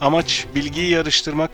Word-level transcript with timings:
Amaç 0.00 0.46
bilgiyi 0.54 0.90
yarıştırmak, 0.90 1.50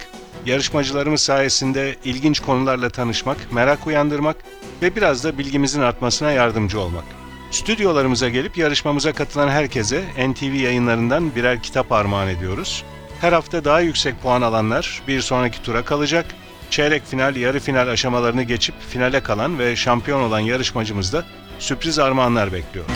yarışmacılarımız 0.47 1.21
sayesinde 1.21 1.97
ilginç 2.05 2.41
konularla 2.41 2.91
tanışmak, 2.91 3.53
merak 3.53 3.87
uyandırmak 3.87 4.37
ve 4.83 4.97
biraz 4.97 5.25
da 5.25 5.39
bilgimizin 5.39 5.81
artmasına 5.81 6.33
yardımcı 6.33 6.81
olmak. 6.81 7.05
Stüdyolarımıza 7.51 8.29
gelip 8.29 8.59
yarışmamıza 8.59 9.13
katılan 9.13 9.49
herkese 9.49 10.05
NTV 10.29 10.55
yayınlarından 10.55 11.35
birer 11.35 11.63
kitap 11.63 11.93
armağan 11.93 12.29
ediyoruz. 12.29 12.85
Her 13.21 13.33
hafta 13.33 13.65
daha 13.65 13.81
yüksek 13.81 14.23
puan 14.23 14.43
alanlar 14.43 15.03
bir 15.09 15.21
sonraki 15.21 15.63
tura 15.63 15.85
kalacak. 15.85 16.27
Çeyrek 16.71 17.07
final, 17.07 17.37
yarı 17.37 17.61
final 17.61 17.89
aşamalarını 17.89 18.43
geçip 18.43 18.75
finale 18.89 19.23
kalan 19.23 19.59
ve 19.59 19.77
şampiyon 19.77 20.21
olan 20.21 20.41
yarışmacımız 20.41 21.13
da 21.13 21.25
sürpriz 21.59 21.99
armağanlar 21.99 22.53
bekliyor. 22.53 22.87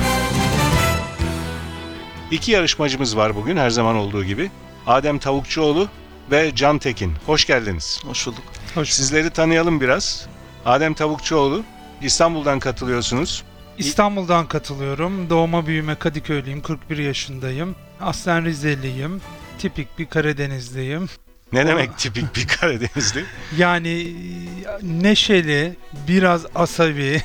İki 2.30 2.52
yarışmacımız 2.52 3.16
var 3.16 3.36
bugün 3.36 3.56
her 3.56 3.70
zaman 3.70 3.96
olduğu 3.96 4.24
gibi. 4.24 4.50
Adem 4.86 5.18
Tavukçuoğlu 5.18 5.88
ve 6.30 6.52
Can 6.54 6.78
Tekin. 6.78 7.12
Hoş 7.26 7.44
geldiniz. 7.44 8.00
Hoş 8.04 8.26
bulduk. 8.26 8.42
Sizleri 8.84 9.30
tanıyalım 9.30 9.80
biraz. 9.80 10.26
Adem 10.64 10.94
Tavukçuoğlu, 10.94 11.64
İstanbul'dan 12.02 12.58
katılıyorsunuz. 12.58 13.44
İstanbul'dan 13.78 14.46
katılıyorum. 14.48 15.30
Doğma 15.30 15.66
büyüme 15.66 15.94
Kadıköylüyüm. 15.94 16.62
41 16.62 16.98
yaşındayım. 16.98 17.74
Aslen 18.00 18.44
Rizeliyim. 18.44 19.20
Tipik 19.58 19.98
bir 19.98 20.06
Karadenizliyim. 20.06 21.08
Ne 21.52 21.66
demek 21.66 21.98
tipik 21.98 22.36
bir 22.36 22.46
Karadenizli? 22.60 23.24
Yani 23.56 24.14
neşeli, 24.82 25.76
biraz 26.08 26.46
asabi, 26.54 27.22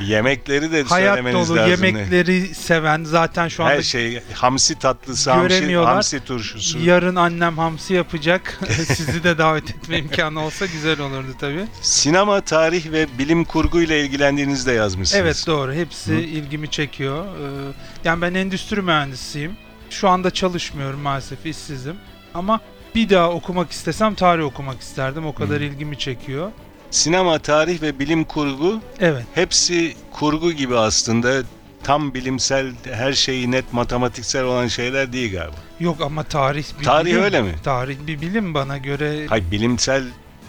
Yemekleri 0.00 0.72
de 0.72 0.82
hayat 0.82 1.18
dolu, 1.18 1.34
lazım. 1.56 1.56
yemekleri 1.70 2.54
seven 2.54 3.04
zaten 3.04 3.48
şu 3.48 3.64
anda 3.64 3.74
Her 3.74 3.82
şey 3.82 4.22
hamsi 4.34 4.78
tatlısı, 4.78 5.30
hamsi, 5.30 5.48
Göremiyorlar. 5.48 5.92
hamsi 5.92 6.24
turşusu. 6.24 6.78
yarın 6.78 7.16
annem 7.16 7.58
hamsi 7.58 7.94
yapacak. 7.94 8.60
Sizi 8.86 9.24
de 9.24 9.38
davet 9.38 9.70
etme 9.70 9.98
imkanı 9.98 10.44
olsa 10.44 10.66
güzel 10.66 11.00
olurdu 11.00 11.34
tabii. 11.40 11.64
Sinema, 11.82 12.40
tarih 12.40 12.92
ve 12.92 13.06
bilim 13.18 13.44
kurgu 13.44 13.80
ile 13.82 14.00
ilgilendiğinizde 14.04 14.72
yazmışsınız. 14.72 15.22
Evet 15.22 15.44
doğru. 15.46 15.72
Hepsi 15.72 16.14
ilgimi 16.14 16.70
çekiyor. 16.70 17.24
Ee, 17.26 17.72
Yani 18.04 18.22
ben 18.22 18.34
endüstri 18.34 18.82
mühendisiyim. 18.82 19.52
Şu 19.90 20.08
anda 20.08 20.30
çalışmıyorum 20.30 21.00
maalesef 21.00 21.46
işsizim. 21.46 21.96
Ama 22.34 22.60
bir 22.94 23.08
daha 23.10 23.30
okumak 23.30 23.70
istesem 23.70 24.14
tarih 24.14 24.44
okumak 24.44 24.80
isterdim. 24.80 25.26
O 25.26 25.34
kadar 25.34 25.60
ilgimi 25.60 25.98
çekiyor. 25.98 26.50
Sinema, 26.90 27.38
tarih 27.38 27.82
ve 27.82 27.98
bilim 27.98 28.24
kurgu 28.24 28.80
Evet. 29.00 29.24
hepsi 29.34 29.94
kurgu 30.12 30.52
gibi 30.52 30.76
aslında. 30.78 31.42
Tam 31.82 32.14
bilimsel, 32.14 32.72
her 32.92 33.12
şeyi 33.12 33.50
net 33.50 33.72
matematiksel 33.72 34.44
olan 34.44 34.66
şeyler 34.66 35.12
değil 35.12 35.32
galiba. 35.32 35.56
Yok 35.80 36.00
ama 36.00 36.22
tarih 36.24 36.64
bir 36.80 36.84
Tarih 36.84 37.10
bilim. 37.10 37.22
öyle 37.22 37.42
mi? 37.42 37.54
Tarih 37.64 37.96
bir 38.06 38.20
bilim 38.20 38.54
bana 38.54 38.78
göre. 38.78 39.26
Hayır 39.26 39.44
bilimsel 39.50 40.04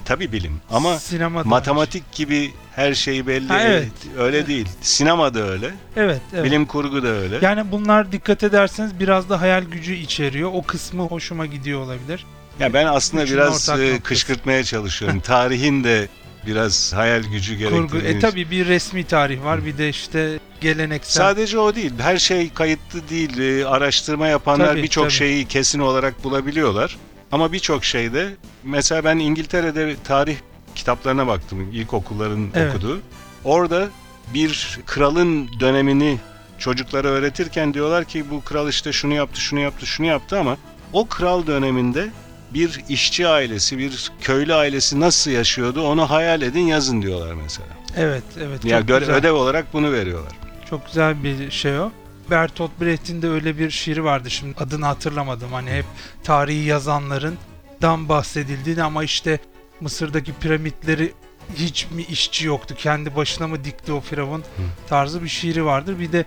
tabii 0.05 0.31
bilim 0.31 0.61
ama 0.71 0.99
sinema 0.99 1.39
da- 1.45 1.47
matematik 1.49 2.11
gibi 2.11 2.51
her 2.75 2.93
şey 2.93 3.27
belli. 3.27 3.47
Ha, 3.47 3.59
evet. 3.61 3.91
Öyle 4.17 4.47
değil. 4.47 4.67
Sinema 4.81 5.33
da 5.33 5.39
öyle. 5.49 5.69
Evet, 5.95 6.21
evet. 6.33 6.43
Bilim 6.45 6.65
kurgu 6.65 7.03
da 7.03 7.07
öyle. 7.07 7.37
Yani 7.41 7.71
bunlar 7.71 8.11
dikkat 8.11 8.43
ederseniz 8.43 8.99
biraz 8.99 9.29
da 9.29 9.41
hayal 9.41 9.63
gücü 9.63 9.93
içeriyor. 9.95 10.49
O 10.53 10.61
kısmı 10.63 11.03
hoşuma 11.03 11.45
gidiyor 11.45 11.81
olabilir. 11.81 12.25
Ya 12.59 12.73
ben 12.73 12.85
aslında 12.85 13.23
Üçünün 13.23 13.39
biraz 13.39 13.69
ortak 13.69 13.79
e, 13.79 13.83
noktası. 13.87 14.03
kışkırtmaya 14.03 14.63
çalışıyorum. 14.63 15.19
Tarihin 15.23 15.83
de 15.83 16.07
biraz 16.49 16.93
hayal 16.93 17.23
gücü 17.23 17.55
gerektiğini. 17.55 17.87
Kurgu. 17.87 18.05
E 18.05 18.19
tabi 18.19 18.51
bir 18.51 18.67
resmi 18.67 19.03
tarih 19.03 19.43
var 19.43 19.65
bir 19.65 19.77
de 19.77 19.89
işte 19.89 20.39
geleneksel. 20.61 21.23
Sadece 21.23 21.59
o 21.59 21.75
değil. 21.75 21.91
Her 21.99 22.17
şey 22.17 22.49
kayıtlı 22.53 23.09
değil. 23.09 23.39
E, 23.39 23.65
Araştırma 23.65 24.27
yapanlar 24.27 24.67
Tabii, 24.67 24.83
birçok 24.83 25.03
tabii. 25.03 25.13
şeyi 25.13 25.45
kesin 25.45 25.79
olarak 25.79 26.23
bulabiliyorlar. 26.23 26.97
Ama 27.31 27.51
birçok 27.51 27.85
şeyde 27.85 28.29
mesela 28.63 29.03
ben 29.03 29.17
İngiltere'de 29.17 29.95
tarih 30.03 30.35
kitaplarına 30.75 31.27
baktım. 31.27 31.71
İlkokulların 31.73 32.47
Evet. 32.55 32.75
okuduğu. 32.75 32.99
Orada 33.43 33.87
bir 34.33 34.79
kralın 34.85 35.49
dönemini 35.59 36.17
çocuklara 36.57 37.07
öğretirken 37.07 37.73
diyorlar 37.73 38.05
ki 38.05 38.25
bu 38.31 38.43
kral 38.43 38.69
işte 38.69 38.93
şunu 38.93 39.13
yaptı, 39.13 39.41
şunu 39.41 39.59
yaptı, 39.59 39.85
şunu 39.85 40.07
yaptı 40.07 40.39
ama 40.39 40.57
o 40.93 41.07
kral 41.07 41.47
döneminde 41.47 42.09
bir 42.53 42.83
işçi 42.89 43.27
ailesi, 43.27 43.77
bir 43.77 44.11
köylü 44.21 44.53
ailesi 44.53 44.99
nasıl 44.99 45.31
yaşıyordu 45.31 45.81
onu 45.81 46.09
hayal 46.09 46.41
edin 46.41 46.59
yazın 46.67 47.01
diyorlar 47.01 47.33
mesela. 47.33 47.67
Evet, 47.97 48.23
evet. 48.39 48.65
Ya 48.65 48.79
güzel. 48.79 49.15
ödev 49.15 49.33
olarak 49.33 49.73
bunu 49.73 49.91
veriyorlar. 49.91 50.33
Çok 50.69 50.85
güzel 50.87 51.23
bir 51.23 51.51
şey 51.51 51.79
o. 51.79 51.91
Bertolt 52.29 52.71
Brecht'in 52.81 53.21
de 53.21 53.29
öyle 53.29 53.57
bir 53.57 53.69
şiiri 53.69 54.03
vardı 54.03 54.29
şimdi 54.29 54.55
adını 54.59 54.85
hatırlamadım. 54.85 55.53
Hani 55.53 55.71
hep 55.71 55.85
tarihi 56.23 56.65
yazanların 56.65 57.37
dan 57.81 58.09
bahsedildiğini 58.09 58.83
ama 58.83 59.03
işte 59.03 59.39
Mısır'daki 59.81 60.33
piramitleri 60.33 61.13
hiç 61.55 61.87
mi 61.91 62.01
işçi 62.01 62.47
yoktu? 62.47 62.75
Kendi 62.77 63.15
başına 63.15 63.47
mı 63.47 63.63
dikti 63.63 63.93
o 63.93 64.01
firavun 64.01 64.43
tarzı 64.87 65.23
bir 65.23 65.29
şiiri 65.29 65.65
vardır. 65.65 65.99
Bir 65.99 66.11
de 66.11 66.25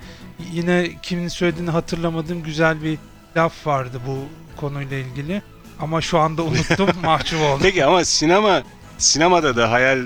yine 0.53 0.91
kimin 1.03 1.29
söylediğini 1.29 1.71
hatırlamadığım 1.71 2.43
güzel 2.43 2.83
bir 2.83 2.99
laf 3.37 3.67
vardı 3.67 4.01
bu 4.07 4.19
konuyla 4.57 4.97
ilgili. 4.97 5.43
Ama 5.83 6.01
şu 6.01 6.19
anda 6.19 6.43
unuttum, 6.43 6.89
mahcup 7.05 7.41
oldum. 7.41 7.61
Peki 7.63 7.85
ama 7.85 8.05
sinema 8.05 8.63
sinemada 8.99 9.57
da 9.57 9.71
hayal 9.71 9.99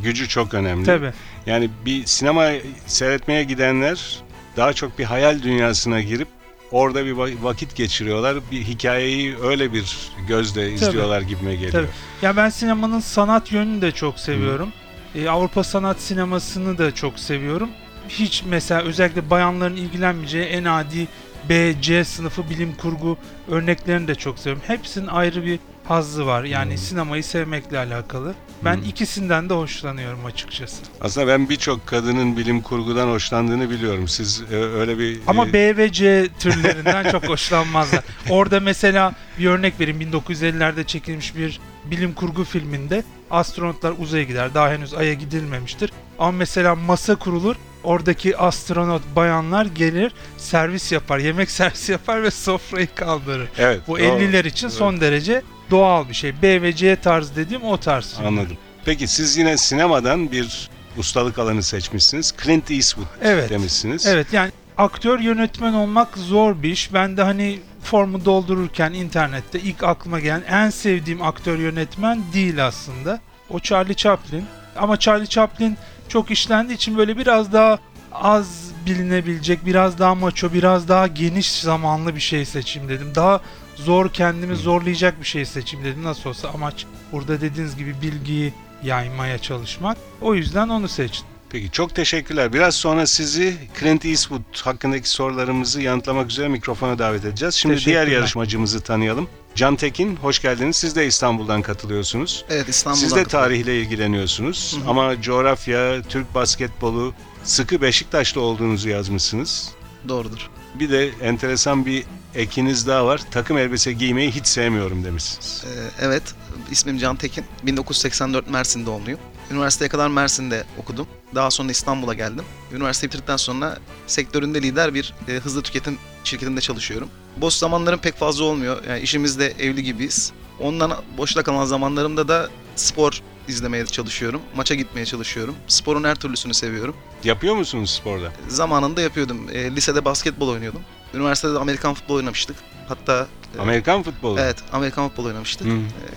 gücü 0.00 0.28
çok 0.28 0.54
önemli. 0.54 0.86
Tabii. 0.86 1.12
Yani 1.46 1.70
bir 1.86 2.06
sinema 2.06 2.50
seyretmeye 2.86 3.44
gidenler 3.44 4.20
daha 4.56 4.72
çok 4.72 4.98
bir 4.98 5.04
hayal 5.04 5.42
dünyasına 5.42 6.00
girip 6.00 6.28
orada 6.70 7.06
bir 7.06 7.12
va- 7.12 7.42
vakit 7.42 7.76
geçiriyorlar. 7.76 8.36
Bir 8.52 8.62
hikayeyi 8.62 9.36
öyle 9.42 9.72
bir 9.72 9.96
gözle 10.28 10.72
izliyorlar 10.72 11.20
gibime 11.20 11.54
geliyor. 11.54 11.72
Tabii. 11.72 11.88
Ya 12.22 12.36
ben 12.36 12.48
sinemanın 12.48 13.00
sanat 13.00 13.52
yönünü 13.52 13.82
de 13.82 13.92
çok 13.92 14.18
seviyorum. 14.18 14.72
Ee, 15.14 15.28
Avrupa 15.28 15.64
sanat 15.64 16.00
sinemasını 16.00 16.78
da 16.78 16.94
çok 16.94 17.18
seviyorum. 17.18 17.68
Hiç 18.08 18.42
mesela 18.46 18.82
özellikle 18.82 19.30
bayanların 19.30 19.76
ilgilenmeyeceği 19.76 20.44
en 20.44 20.64
adi 20.64 21.08
B, 21.48 21.74
C 21.82 22.04
sınıfı 22.04 22.50
bilim 22.50 22.74
kurgu 22.74 23.18
örneklerini 23.48 24.08
de 24.08 24.14
çok 24.14 24.38
seviyorum. 24.38 24.62
Hepsinin 24.66 25.06
ayrı 25.06 25.44
bir 25.44 25.58
hazzı 25.84 26.26
var. 26.26 26.44
Yani 26.44 26.70
Hmm. 26.70 26.78
sinemayı 26.78 27.24
sevmekle 27.24 27.78
alakalı. 27.78 28.34
Ben 28.64 28.76
Hmm. 28.76 28.82
ikisinden 28.84 29.48
de 29.48 29.54
hoşlanıyorum 29.54 30.24
açıkçası. 30.26 30.82
Aslında 31.00 31.26
ben 31.26 31.48
birçok 31.48 31.86
kadının 31.86 32.36
bilim 32.36 32.60
kurgudan 32.60 33.08
hoşlandığını 33.08 33.70
biliyorum. 33.70 34.08
Siz 34.08 34.42
e, 34.52 34.56
öyle 34.56 34.98
bir 34.98 35.20
Ama 35.26 35.46
e, 35.46 35.52
B 35.52 35.76
ve 35.76 35.92
C 35.92 36.28
türlerinden 36.38 37.10
çok 37.10 37.28
hoşlanmazlar. 37.28 38.04
Orada 38.30 38.60
mesela 38.60 39.12
bir 39.38 39.46
örnek 39.46 39.80
vereyim. 39.80 40.00
1950'lerde 40.00 40.86
çekilmiş 40.86 41.36
bir 41.36 41.60
bilim 41.84 42.12
kurgu 42.12 42.44
filminde 42.44 43.02
astronotlar 43.30 43.94
uzaya 43.98 44.24
gider. 44.24 44.54
Daha 44.54 44.70
henüz 44.70 44.94
Ay'a 44.94 45.14
gidilmemiştir. 45.14 45.92
Ama 46.22 46.32
mesela 46.32 46.74
masa 46.74 47.14
kurulur. 47.16 47.56
Oradaki 47.84 48.36
astronot 48.36 49.02
bayanlar 49.16 49.66
gelir, 49.66 50.12
servis 50.38 50.92
yapar, 50.92 51.18
yemek 51.18 51.50
servisi 51.60 51.92
yapar 51.92 52.22
ve 52.22 52.30
sofrayı 52.30 52.88
kaldırır. 52.94 53.48
evet, 53.58 53.80
Bu 53.88 53.92
o- 53.92 53.98
50'ler 53.98 54.46
için 54.48 54.68
son 54.68 55.00
derece 55.00 55.42
doğal 55.70 56.08
bir 56.08 56.14
şey. 56.14 56.42
B 56.42 56.62
ve 56.62 56.72
C 56.76 56.96
tarzı 56.96 57.36
dediğim 57.36 57.62
o 57.64 57.76
tarz. 57.76 58.14
Anladım. 58.26 58.56
Peki 58.84 59.06
siz 59.08 59.36
yine 59.36 59.56
sinemadan 59.56 60.32
bir 60.32 60.70
ustalık 60.96 61.38
alanı 61.38 61.62
seçmişsiniz. 61.62 62.34
Clint 62.44 62.70
Eastwood 62.70 63.06
Evet. 63.22 63.50
demişsiniz. 63.50 64.06
Evet 64.06 64.32
yani 64.32 64.50
aktör 64.78 65.18
yönetmen 65.20 65.72
olmak 65.72 66.18
zor 66.18 66.62
bir 66.62 66.70
iş. 66.70 66.94
Ben 66.94 67.16
de 67.16 67.22
hani 67.22 67.58
formu 67.82 68.24
doldururken 68.24 68.92
internette 68.92 69.60
ilk 69.60 69.82
aklıma 69.82 70.20
gelen 70.20 70.42
en 70.48 70.70
sevdiğim 70.70 71.22
aktör 71.22 71.58
yönetmen 71.58 72.22
değil 72.34 72.66
aslında. 72.66 73.20
O 73.50 73.58
Charlie 73.60 73.94
Chaplin. 73.96 74.44
Ama 74.76 74.96
Charlie 74.98 75.26
Chaplin 75.26 75.76
çok 76.12 76.30
işlendiği 76.30 76.76
için 76.76 76.98
böyle 76.98 77.16
biraz 77.18 77.52
daha 77.52 77.78
az 78.12 78.70
bilinebilecek, 78.86 79.66
biraz 79.66 79.98
daha 79.98 80.14
maço, 80.14 80.52
biraz 80.52 80.88
daha 80.88 81.06
geniş 81.06 81.60
zamanlı 81.60 82.14
bir 82.14 82.20
şey 82.20 82.44
seçeyim 82.44 82.88
dedim. 82.88 83.12
Daha 83.14 83.40
zor 83.76 84.12
kendimi 84.12 84.56
zorlayacak 84.56 85.20
bir 85.20 85.26
şey 85.26 85.44
seçeyim 85.44 85.84
dedim. 85.84 86.04
Nasıl 86.04 86.30
olsa 86.30 86.48
amaç 86.48 86.86
burada 87.12 87.40
dediğiniz 87.40 87.76
gibi 87.76 87.94
bilgiyi 88.02 88.52
yaymaya 88.82 89.38
çalışmak. 89.38 89.96
O 90.20 90.34
yüzden 90.34 90.68
onu 90.68 90.88
seçtim. 90.88 91.26
Peki 91.50 91.70
çok 91.70 91.94
teşekkürler. 91.94 92.52
Biraz 92.52 92.74
sonra 92.74 93.06
sizi 93.06 93.56
Clint 93.80 94.04
Eastwood 94.04 94.40
hakkındaki 94.64 95.08
sorularımızı 95.08 95.82
yanıtlamak 95.82 96.30
üzere 96.30 96.48
mikrofona 96.48 96.98
davet 96.98 97.24
edeceğiz. 97.24 97.54
Şimdi 97.54 97.84
diğer 97.84 98.06
yarışmacımızı 98.06 98.80
tanıyalım. 98.80 99.28
Can 99.54 99.76
Tekin, 99.76 100.16
hoş 100.16 100.42
geldiniz. 100.42 100.76
Siz 100.76 100.96
de 100.96 101.06
İstanbul'dan 101.06 101.62
katılıyorsunuz. 101.62 102.44
Evet 102.50 102.68
İstanbul'dan 102.68 103.00
Siz 103.00 103.16
de 103.16 103.24
tarihle 103.24 103.80
ilgileniyorsunuz 103.80 104.76
Hı 104.80 104.84
hı. 104.84 104.90
ama 104.90 105.22
coğrafya, 105.22 106.02
Türk 106.02 106.34
basketbolu, 106.34 107.14
sıkı 107.44 107.82
Beşiktaşlı 107.82 108.40
olduğunuzu 108.40 108.88
yazmışsınız. 108.88 109.70
Doğrudur. 110.08 110.50
Bir 110.74 110.90
de 110.90 111.08
enteresan 111.22 111.86
bir 111.86 112.04
ekiniz 112.34 112.86
daha 112.86 113.06
var. 113.06 113.20
Takım 113.30 113.58
elbise 113.58 113.92
giymeyi 113.92 114.30
hiç 114.30 114.46
sevmiyorum 114.46 115.04
demişsiniz. 115.04 115.64
Ee, 115.66 116.04
evet 116.06 116.22
ismim 116.70 116.98
Can 116.98 117.16
Tekin. 117.16 117.44
1984 117.62 118.50
Mersin 118.50 118.86
doğumluyum. 118.86 119.20
Üniversiteye 119.50 119.88
kadar 119.88 120.08
Mersin'de 120.08 120.64
okudum. 120.78 121.06
Daha 121.34 121.50
sonra 121.50 121.70
İstanbul'a 121.70 122.14
geldim. 122.14 122.44
Üniversite 122.72 123.06
bitirdikten 123.06 123.36
sonra 123.36 123.78
sektöründe 124.06 124.62
lider 124.62 124.94
bir 124.94 125.14
e, 125.28 125.32
hızlı 125.32 125.62
tüketim 125.62 125.98
şirketinde 126.24 126.60
çalışıyorum. 126.60 127.08
Boş 127.36 127.54
zamanlarım 127.54 127.98
pek 128.00 128.16
fazla 128.16 128.44
olmuyor. 128.44 128.84
Yani 128.88 129.00
işimizde 129.00 129.46
evli 129.58 129.82
gibiyiz. 129.82 130.32
Ondan 130.60 130.92
boşta 131.18 131.42
kalan 131.42 131.64
zamanlarımda 131.64 132.28
da 132.28 132.48
spor 132.76 133.20
izlemeye 133.48 133.86
çalışıyorum. 133.86 134.40
Maça 134.56 134.74
gitmeye 134.74 135.06
çalışıyorum. 135.06 135.54
Sporun 135.68 136.04
her 136.04 136.14
türlüsünü 136.14 136.54
seviyorum. 136.54 136.96
Yapıyor 137.24 137.54
musunuz 137.54 137.90
sporda? 137.90 138.32
Zamanında 138.48 139.00
yapıyordum. 139.00 139.48
E, 139.52 139.70
lisede 139.76 140.04
basketbol 140.04 140.48
oynuyordum. 140.48 140.80
Üniversitede 141.14 141.54
de 141.54 141.58
Amerikan 141.58 141.94
futbol 141.94 142.14
oynamıştık. 142.14 142.56
Hatta 142.88 143.26
e, 143.58 143.60
Amerikan 143.60 144.02
futbolu. 144.02 144.40
Evet, 144.40 144.56
Amerikan 144.72 145.08
futbol 145.08 145.24
oynamıştık. 145.24 145.66
Ee, 145.66 145.70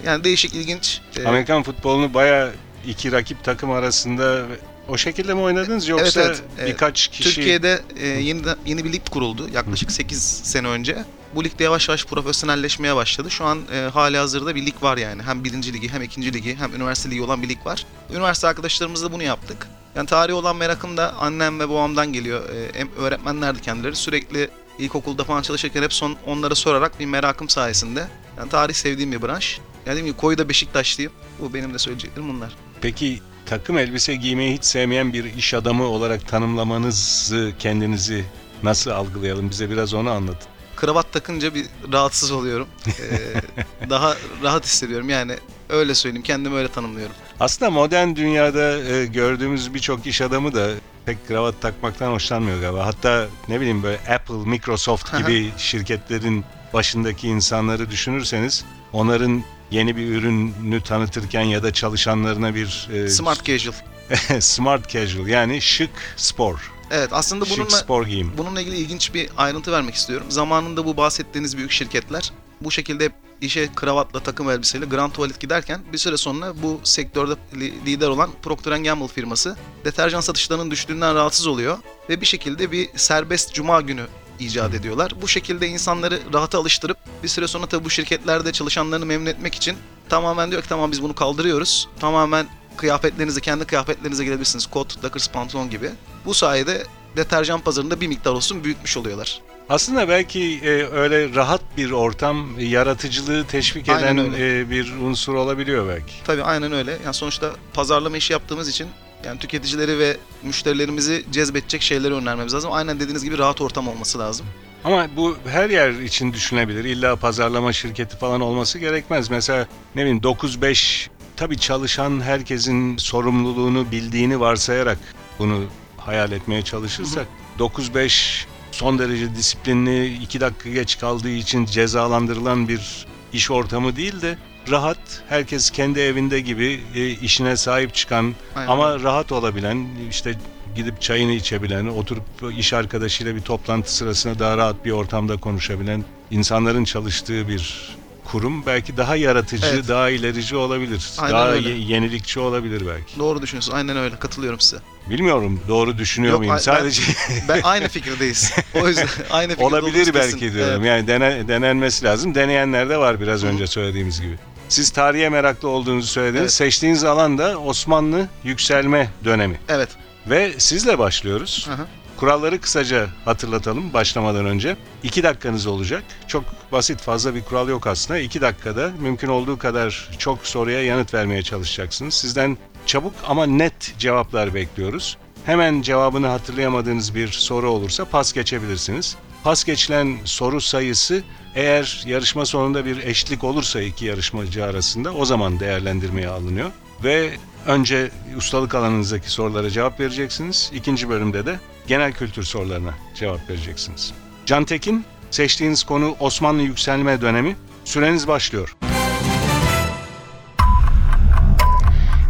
Yani 0.06 0.24
değişik, 0.24 0.54
ilginç. 0.56 1.02
Ee, 1.18 1.28
Amerikan 1.28 1.64
futbolunu 1.64 2.14
baya 2.14 2.52
iki 2.88 3.12
rakip 3.12 3.44
takım 3.44 3.72
arasında 3.72 4.44
o 4.88 4.98
şekilde 4.98 5.34
mi 5.34 5.42
oynadınız 5.42 5.88
yoksa 5.88 6.22
Evet, 6.22 6.44
evet. 6.60 6.70
Birkaç 6.70 7.08
kişi 7.08 7.24
Türkiye'de 7.24 7.82
e, 8.00 8.08
yeni 8.08 8.42
yeni 8.66 8.84
bir 8.84 8.94
lig 8.94 9.10
kuruldu 9.12 9.50
yaklaşık 9.54 9.92
8 9.92 10.22
sene 10.24 10.68
önce. 10.68 11.06
Bu 11.36 11.44
ligde 11.44 11.64
yavaş 11.64 11.90
yavaş 11.90 12.06
profesyonelleşmeye 12.06 12.96
başladı. 12.96 13.32
Şu 13.32 13.46
an 13.46 13.60
e, 13.74 13.90
hali 13.94 14.18
hazırda 14.18 14.56
bir 14.56 14.66
lig 14.66 14.84
var 14.84 14.98
yani. 14.98 15.22
Hem 15.22 15.44
birinci 15.44 15.74
ligi 15.74 15.90
hem 15.90 16.02
ikinci 16.02 16.34
ligi 16.34 16.56
hem 16.56 16.76
üniversite 16.76 17.12
ligi 17.12 17.22
olan 17.22 17.42
bir 17.42 17.50
lig 17.50 17.66
var. 17.66 17.86
Üniversite 18.12 18.48
arkadaşlarımızla 18.48 19.12
bunu 19.12 19.24
yaptık. 19.24 19.68
Yani 19.96 20.08
tarihi 20.08 20.36
olan 20.36 20.56
merakım 20.56 20.98
da 20.98 21.14
annem 21.14 21.60
ve 21.60 21.70
babamdan 21.70 22.14
geliyor. 22.14 22.50
E, 22.50 23.02
öğretmenlerdi 23.02 23.62
kendileri. 23.62 23.96
Sürekli 23.96 24.50
ilkokulda 24.80 25.24
falan 25.24 25.42
çalışırken 25.42 25.84
hep 25.84 25.94
son 25.94 26.16
onlara 26.26 26.56
sorarak 26.56 27.00
bir 27.00 27.06
merakım 27.06 27.50
sayesinde. 27.50 28.08
Yani 28.38 28.50
tarih 28.50 28.74
sevdiğim 28.74 29.12
bir 29.12 29.22
branş. 29.22 29.60
Yani 29.86 29.96
dediğim 29.96 30.06
gibi 30.06 30.18
koyu 30.18 30.38
da 30.38 30.50
Beşiktaşlıyım. 30.50 31.12
Bu 31.40 31.54
benim 31.54 31.74
de 31.74 31.80
söyleyeceklerim 31.80 32.30
bunlar. 32.30 32.56
Peki 32.82 33.22
takım 33.46 33.78
elbise 33.78 34.16
giymeyi 34.16 34.54
hiç 34.54 34.66
sevmeyen 34.66 35.14
bir 35.14 35.24
iş 35.24 35.54
adamı 35.54 35.84
olarak 35.84 36.28
tanımlamanızı 36.28 37.54
kendinizi 37.60 38.26
nasıl 38.64 38.92
algılayalım? 38.92 39.50
Bize 39.50 39.70
biraz 39.70 39.94
onu 39.94 40.10
anlatın. 40.10 40.48
kravat 40.76 41.14
takınca 41.14 41.54
bir 41.56 41.66
rahatsız 41.94 42.32
oluyorum. 42.32 42.68
Ee, 42.88 43.90
daha 43.90 44.16
rahat 44.44 44.66
hissediyorum. 44.66 45.10
Yani 45.10 45.36
öyle 45.70 45.96
söyleyeyim. 45.96 46.24
Kendimi 46.24 46.56
öyle 46.56 46.68
tanımlıyorum. 46.68 47.16
Aslında 47.40 47.72
modern 47.72 48.16
dünyada 48.16 48.78
e, 48.84 49.06
gördüğümüz 49.06 49.74
birçok 49.74 50.08
iş 50.08 50.22
adamı 50.22 50.54
da 50.54 50.70
pek 51.06 51.28
kravat 51.28 51.62
takmaktan 51.62 52.12
hoşlanmıyor 52.12 52.62
galiba. 52.62 52.86
Hatta 52.86 53.28
ne 53.48 53.60
bileyim 53.60 53.84
böyle 53.84 53.98
Apple, 53.98 54.50
Microsoft 54.50 55.18
gibi 55.18 55.52
şirketlerin 55.58 56.46
başındaki 56.74 57.28
insanları 57.28 57.92
düşünürseniz 57.92 58.66
onların 58.94 59.44
yeni 59.72 59.96
bir 59.98 60.08
ürünü 60.08 60.82
tanıtırken 60.82 61.42
ya 61.44 61.64
da 61.64 61.74
çalışanlarına 61.74 62.56
bir 62.56 62.90
e, 62.94 63.10
Smart 63.10 63.44
casual. 63.46 63.74
smart 64.40 64.90
casual 64.90 65.28
yani 65.28 65.62
şık 65.62 65.90
spor, 66.18 66.72
Evet 66.92 67.10
aslında 67.12 67.46
şık 67.46 67.58
bununla 67.58 67.70
spor 67.70 68.06
giyim. 68.06 68.32
bununla 68.38 68.62
ilgili 68.62 68.76
ilginç 68.76 69.14
bir 69.14 69.30
ayrıntı 69.38 69.72
vermek 69.72 69.96
istiyorum. 69.96 70.28
Zamanında 70.30 70.86
bu 70.86 70.98
bahsettiğiniz 70.98 71.58
büyük 71.58 71.72
şirketler 71.72 72.32
bu 72.62 72.72
şekilde 72.72 73.10
işe 73.42 73.70
kravatla 73.76 74.20
takım 74.20 74.50
elbiseyle 74.50 74.86
Grand 74.86 75.12
Tuvalet 75.12 75.40
giderken 75.40 75.82
bir 75.94 75.98
süre 75.98 76.18
sonra 76.18 76.54
bu 76.64 76.80
sektörde 76.84 77.34
li- 77.56 77.86
lider 77.86 78.08
olan 78.08 78.30
Procter 78.44 78.78
Gamble 78.78 79.08
firması 79.08 79.56
deterjan 79.86 80.22
satışlarının 80.22 80.72
düştüğünden 80.72 81.16
rahatsız 81.16 81.48
oluyor 81.48 81.78
ve 82.10 82.22
bir 82.22 82.26
şekilde 82.26 82.72
bir 82.72 82.90
serbest 82.96 83.54
cuma 83.54 83.82
günü 83.82 84.06
icat 84.40 84.74
ediyorlar. 84.74 85.12
Bu 85.22 85.28
şekilde 85.28 85.68
insanları 85.68 86.20
rahata 86.34 86.60
alıştırıp 86.60 86.98
bir 87.24 87.28
süre 87.28 87.48
sonra 87.48 87.66
tabii 87.66 87.86
bu 87.86 87.90
şirketlerde 87.90 88.52
çalışanlarını 88.52 89.06
memnun 89.06 89.26
etmek 89.26 89.56
için 89.56 89.78
tamamen 90.10 90.52
diyor 90.52 90.62
ki 90.62 90.70
tamam 90.70 90.92
biz 90.92 91.04
bunu 91.04 91.16
kaldırıyoruz. 91.16 91.88
Tamamen 92.00 92.48
kıyafetlerinize, 92.78 93.42
kendi 93.42 93.66
kıyafetlerinize 93.66 94.26
girebilirsiniz. 94.26 94.66
Kot, 94.66 95.04
Dockers, 95.04 95.30
pantolon 95.30 95.70
gibi. 95.70 95.90
Bu 96.26 96.34
sayede 96.34 96.84
deterjan 97.18 97.62
pazarında 97.62 98.02
bir 98.02 98.08
miktar 98.08 98.32
olsun 98.32 98.64
büyütmüş 98.64 98.98
oluyorlar. 98.98 99.42
Aslında 99.70 100.10
belki 100.10 100.60
e, 100.64 100.70
öyle 100.86 101.36
rahat 101.36 101.62
bir 101.78 101.92
ortam 101.92 102.60
yaratıcılığı 102.60 103.48
teşvik 103.48 103.90
eden 103.90 104.18
e, 104.18 104.70
bir 104.70 104.94
unsur 104.94 105.34
olabiliyor 105.34 105.88
belki. 105.88 106.14
Tabii 106.24 106.44
aynen 106.44 106.72
öyle. 106.72 106.98
Yani 107.06 107.14
sonuçta 107.14 107.52
pazarlama 107.74 108.18
işi 108.18 108.34
yaptığımız 108.34 108.70
için 108.70 108.88
yani 109.26 109.40
tüketicileri 109.40 110.00
ve 110.00 110.18
müşterilerimizi 110.44 111.26
cezbedecek 111.32 111.82
şeyleri 111.82 112.14
önermemiz 112.14 112.54
lazım. 112.54 112.72
Aynen 112.74 113.00
dediğiniz 113.00 113.24
gibi 113.24 113.38
rahat 113.38 113.62
ortam 113.62 113.88
olması 113.88 114.20
lazım. 114.20 114.46
Ama 114.84 115.08
bu 115.16 115.38
her 115.46 115.70
yer 115.70 115.90
için 115.90 116.34
düşünebilir. 116.34 116.86
İlla 116.86 117.16
pazarlama 117.16 117.74
şirketi 117.74 118.18
falan 118.18 118.42
olması 118.42 118.80
gerekmez. 118.80 119.30
Mesela 119.30 119.68
ne 119.96 120.02
bileyim 120.02 120.20
9-5 120.20 121.08
tabii 121.36 121.58
çalışan 121.58 122.22
herkesin 122.22 122.98
sorumluluğunu 122.98 123.92
bildiğini 123.92 124.40
varsayarak 124.40 124.98
bunu 125.40 125.64
hayal 125.98 126.32
etmeye 126.32 126.62
çalışırsak 126.62 127.28
9-5 127.60 128.46
son 128.72 129.00
derece 129.00 129.36
disiplinli 129.36 130.14
2 130.24 130.40
dakika 130.40 130.70
geç 130.70 131.00
kaldığı 131.00 131.30
için 131.30 131.66
cezalandırılan 131.66 132.68
bir 132.68 133.06
iş 133.34 133.52
ortamı 133.52 133.96
değil 133.96 134.22
de 134.22 134.38
rahat 134.72 134.98
herkes 135.30 135.70
kendi 135.70 136.00
evinde 136.00 136.40
gibi 136.40 136.80
e, 136.96 137.10
işine 137.10 137.58
sahip 137.58 137.94
çıkan 137.94 138.36
Aynen 138.56 138.68
ama 138.72 139.00
rahat 139.00 139.32
olabilen 139.32 139.88
işte 140.10 140.36
gidip 140.76 141.02
çayını 141.02 141.32
içebilen, 141.32 141.86
oturup 141.86 142.24
iş 142.58 142.74
arkadaşıyla 142.74 143.36
bir 143.36 143.42
toplantı 143.42 143.96
sırasında 143.96 144.40
daha 144.40 144.58
rahat 144.58 144.86
bir 144.86 144.92
ortamda 144.92 145.38
konuşabilen 145.38 146.06
insanların 146.32 146.84
çalıştığı 146.84 147.48
bir 147.48 147.96
kurum 148.26 148.66
belki 148.66 148.98
daha 148.98 149.16
yaratıcı, 149.16 149.66
Evet. 149.74 149.88
daha 149.88 150.10
ilerici 150.10 150.56
olabilir. 150.56 151.12
Aynen 151.18 151.34
daha 151.34 151.52
öyle. 151.52 151.70
ye- 151.70 151.78
yenilikçi 151.80 152.40
olabilir 152.40 152.84
belki. 152.88 153.20
Doğru 153.20 153.42
düşünüyorsunuz. 153.42 153.76
Aynen 153.78 153.98
öyle. 153.98 154.16
Katılıyorum 154.20 154.60
size. 154.60 154.78
Bilmiyorum 155.10 155.62
doğru 155.68 155.98
düşünüyor 155.98 156.32
Yok, 156.32 156.40
muyum? 156.40 156.54
ben- 156.54 156.60
Sadece 156.60 157.02
Ben 157.48 157.62
aynı 157.64 157.88
fikirdeyiz. 157.88 158.52
O 158.84 158.88
yüzden 158.88 159.08
aynı 159.30 159.50
fikirde 159.52 159.66
olabilir 159.66 159.94
kesin. 160.06 160.14
belki 160.16 160.54
diyorum. 160.54 160.74
Evet. 160.86 160.86
Yani 160.88 161.08
dene- 161.08 161.48
denenmesi 161.48 162.06
lazım. 162.06 162.36
Deneyenler 162.36 162.90
de 162.90 162.98
var 162.98 163.22
biraz 163.22 163.44
önce 163.44 163.68
söylediğimiz 163.68 164.22
gibi. 164.22 164.36
Siz 164.70 164.90
tarihe 164.90 165.30
meraklı 165.30 165.70
olduğunuzu 165.70 166.08
söylediniz. 166.08 166.42
Evet. 166.42 166.52
Seçtiğiniz 166.54 167.04
alan 167.04 167.38
da 167.38 167.60
Osmanlı 167.60 168.28
yükselme 168.44 169.10
dönemi. 169.26 169.60
Evet. 169.70 169.90
Ve 170.30 170.54
sizle 170.58 171.00
başlıyoruz. 171.00 171.68
Hı 171.70 171.74
hı. 171.74 171.86
Kuralları 172.18 172.62
kısaca 172.62 173.08
hatırlatalım 173.26 173.94
başlamadan 173.94 174.46
önce. 174.46 174.78
İki 175.04 175.24
dakikanız 175.24 175.68
olacak. 175.68 176.04
Çok 176.28 176.44
basit 176.72 177.02
fazla 177.02 177.36
bir 177.36 177.44
kural 177.44 177.70
yok 177.70 177.88
aslında. 177.88 178.20
İki 178.20 178.42
dakikada 178.42 178.92
mümkün 179.00 179.28
olduğu 179.28 179.58
kadar 179.58 180.10
çok 180.18 180.48
soruya 180.48 180.84
yanıt 180.84 181.14
vermeye 181.14 181.44
çalışacaksınız. 181.44 182.14
Sizden 182.14 182.58
çabuk 182.86 183.14
ama 183.28 183.46
net 183.46 183.94
cevaplar 184.00 184.54
bekliyoruz. 184.54 185.18
Hemen 185.46 185.82
cevabını 185.82 186.28
hatırlayamadığınız 186.28 187.16
bir 187.16 187.28
soru 187.28 187.70
olursa 187.70 188.06
pas 188.06 188.34
geçebilirsiniz. 188.34 189.16
Pas 189.46 189.64
geçilen 189.64 190.18
soru 190.24 190.62
sayısı 190.62 191.24
eğer 191.56 192.04
yarışma 192.06 192.46
sonunda 192.46 192.86
bir 192.86 192.98
eşlik 192.98 193.44
olursa 193.44 193.82
iki 193.82 194.06
yarışmacı 194.06 194.66
arasında 194.66 195.14
o 195.14 195.26
zaman 195.26 195.60
değerlendirmeye 195.60 196.28
alınıyor. 196.28 196.72
Ve 197.04 197.32
önce 197.66 198.12
ustalık 198.38 198.76
alanınızdaki 198.76 199.32
sorulara 199.32 199.70
cevap 199.70 200.00
vereceksiniz. 200.00 200.72
İkinci 200.74 201.10
bölümde 201.10 201.46
de 201.46 201.60
genel 201.88 202.14
kültür 202.14 202.44
sorularına 202.44 202.94
cevap 203.16 203.50
vereceksiniz. 203.50 204.14
Can 204.46 204.66
Tekin, 204.66 205.06
seçtiğiniz 205.32 205.84
konu 205.84 206.16
Osmanlı 206.20 206.62
yükselme 206.62 207.22
dönemi. 207.22 207.56
Süreniz 207.84 208.28
başlıyor. 208.28 208.76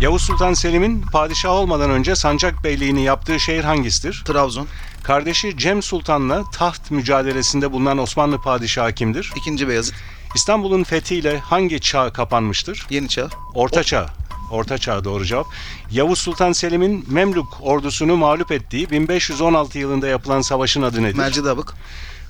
Yavuz 0.01 0.21
Sultan 0.21 0.53
Selim'in 0.53 1.01
padişah 1.01 1.49
olmadan 1.49 1.89
önce 1.89 2.15
sancak 2.15 2.63
beyliğini 2.63 3.03
yaptığı 3.03 3.39
şehir 3.39 3.63
hangisidir? 3.63 4.23
Trabzon. 4.25 4.67
Kardeşi 5.03 5.57
Cem 5.57 5.81
Sultan'la 5.83 6.43
taht 6.51 6.91
mücadelesinde 6.91 7.71
bulunan 7.71 7.97
Osmanlı 7.97 8.41
padişahı 8.41 8.91
kimdir? 8.93 9.31
İkinci 9.35 9.67
Beyazıt. 9.67 9.95
İstanbul'un 10.35 10.83
fethiyle 10.83 11.39
hangi 11.39 11.79
çağ 11.79 12.13
kapanmıştır? 12.13 12.85
Yeni 12.89 13.09
Çağ. 13.09 13.29
Orta 13.53 13.83
Çağ. 13.83 14.05
Orta 14.51 14.77
Çağ 14.77 15.03
doğru 15.03 15.25
cevap. 15.25 15.45
Yavuz 15.91 16.19
Sultan 16.19 16.51
Selim'in 16.51 17.05
Memlük 17.09 17.61
ordusunu 17.61 18.15
mağlup 18.15 18.51
ettiği 18.51 18.89
1516 18.89 19.79
yılında 19.79 20.07
yapılan 20.07 20.41
savaşın 20.41 20.81
adı 20.81 21.03
nedir? 21.03 21.17
Mercidabık. 21.17 21.73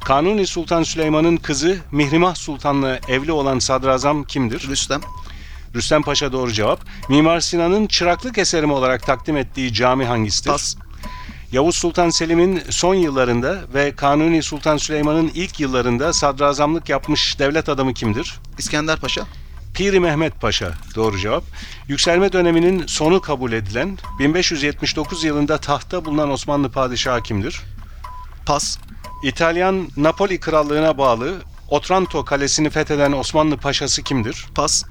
Kanuni 0.03 0.47
Sultan 0.47 0.83
Süleyman'ın 0.83 1.37
kızı 1.37 1.77
Mihrimah 1.91 2.35
Sultan'la 2.35 2.99
evli 3.07 3.31
olan 3.31 3.59
sadrazam 3.59 4.23
kimdir? 4.23 4.67
Rüstem. 4.67 5.01
Rüstem 5.75 6.01
Paşa 6.01 6.31
doğru 6.31 6.51
cevap. 6.51 6.79
Mimar 7.09 7.39
Sinan'ın 7.39 7.87
çıraklık 7.87 8.37
eseri 8.37 8.65
olarak 8.65 9.05
takdim 9.05 9.37
ettiği 9.37 9.73
cami 9.73 10.05
hangisidir? 10.05 10.49
Tas. 10.49 10.75
Yavuz 11.51 11.75
Sultan 11.75 12.09
Selim'in 12.09 12.61
son 12.69 12.95
yıllarında 12.95 13.61
ve 13.73 13.95
Kanuni 13.95 14.43
Sultan 14.43 14.77
Süleyman'ın 14.77 15.31
ilk 15.33 15.59
yıllarında 15.59 16.13
sadrazamlık 16.13 16.89
yapmış 16.89 17.39
devlet 17.39 17.69
adamı 17.69 17.93
kimdir? 17.93 18.39
İskender 18.57 18.99
Paşa. 18.99 19.21
Piri 19.73 19.99
Mehmet 19.99 20.41
Paşa 20.41 20.73
doğru 20.95 21.17
cevap. 21.17 21.43
Yükselme 21.87 22.31
döneminin 22.31 22.87
sonu 22.87 23.21
kabul 23.21 23.51
edilen 23.51 23.97
1579 24.19 25.23
yılında 25.23 25.57
tahta 25.57 26.05
bulunan 26.05 26.31
Osmanlı 26.31 26.71
padişahı 26.71 27.23
kimdir? 27.23 27.61
Pas. 28.45 28.77
İtalyan 29.23 29.87
Napoli 29.97 30.39
Krallığına 30.39 30.97
bağlı 30.97 31.33
Otranto 31.69 32.25
Kalesi'ni 32.25 32.69
fetheden 32.69 33.11
Osmanlı 33.11 33.57
paşası 33.57 34.03
kimdir? 34.03 34.45
Pas. 34.55 34.83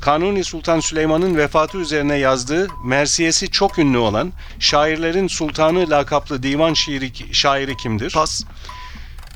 Kanuni 0.00 0.44
Sultan 0.44 0.80
Süleyman'ın 0.80 1.36
vefatı 1.36 1.78
üzerine 1.78 2.16
yazdığı 2.16 2.68
mersiyesi 2.84 3.50
çok 3.50 3.78
ünlü 3.78 3.98
olan 3.98 4.32
şairlerin 4.58 5.28
sultanı 5.28 5.90
lakaplı 5.90 6.42
divan 6.42 6.74
şiiri, 6.74 7.34
şairi 7.34 7.76
kimdir? 7.76 8.12
Pas. 8.12 8.42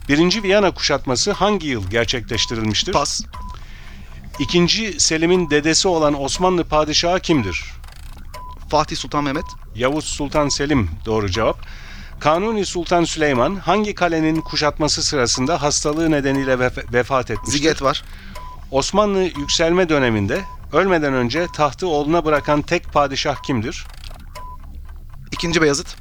Birinci 0.09 0.43
Viyana 0.43 0.71
kuşatması 0.71 1.33
hangi 1.33 1.67
yıl 1.67 1.91
gerçekleştirilmiştir? 1.91 2.93
Pas. 2.93 3.21
İkinci 4.39 5.01
Selim'in 5.01 5.51
dedesi 5.51 5.89
olan 5.89 6.23
Osmanlı 6.23 6.65
padişahı 6.65 7.21
kimdir? 7.21 7.65
Fatih 8.69 8.97
Sultan 8.97 9.25
Mehmet. 9.25 9.45
Yavuz 9.75 10.05
Sultan 10.05 10.49
Selim 10.49 10.91
doğru 11.07 11.31
cevap. 11.31 11.59
Kanuni 12.23 12.67
Sultan 12.67 13.05
Süleyman 13.05 13.57
hangi 13.57 13.95
kalenin 13.95 14.41
kuşatması 14.41 15.03
sırasında 15.03 15.63
hastalığı 15.63 16.11
nedeniyle 16.11 16.53
vef- 16.53 16.93
vefat 16.93 17.31
etmiştir? 17.31 17.59
Ziget 17.59 17.83
var. 17.83 18.05
Osmanlı 18.71 19.19
yükselme 19.23 19.89
döneminde 19.89 20.41
ölmeden 20.73 21.13
önce 21.13 21.47
tahtı 21.57 21.87
oğluna 21.87 22.25
bırakan 22.25 22.63
tek 22.63 22.93
padişah 22.93 23.43
kimdir? 23.43 23.87
İkinci 25.33 25.63
Beyazıt. 25.63 25.97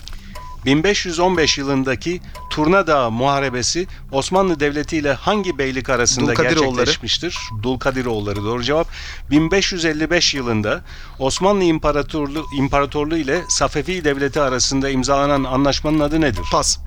1515 0.65 1.57
yılındaki 1.57 2.21
Turna 2.49 2.87
Dağı 2.87 3.11
Muharebesi 3.11 3.87
Osmanlı 4.11 4.59
Devleti 4.59 4.97
ile 4.97 5.13
hangi 5.13 5.57
beylik 5.57 5.89
arasında 5.89 6.31
Dulkadiroğulları. 6.31 6.75
gerçekleşmiştir? 6.75 7.37
Dulkadiroğulları 7.63 8.43
doğru 8.43 8.63
cevap. 8.63 8.87
1555 9.31 10.33
yılında 10.33 10.81
Osmanlı 11.19 11.63
İmparatorluğu, 11.63 12.45
İmparatorluğu 12.57 13.17
ile 13.17 13.41
Safevi 13.49 14.03
Devleti 14.03 14.41
arasında 14.41 14.89
imzalanan 14.89 15.43
anlaşmanın 15.43 15.99
adı 15.99 16.21
nedir? 16.21 16.43
Pas. 16.51 16.77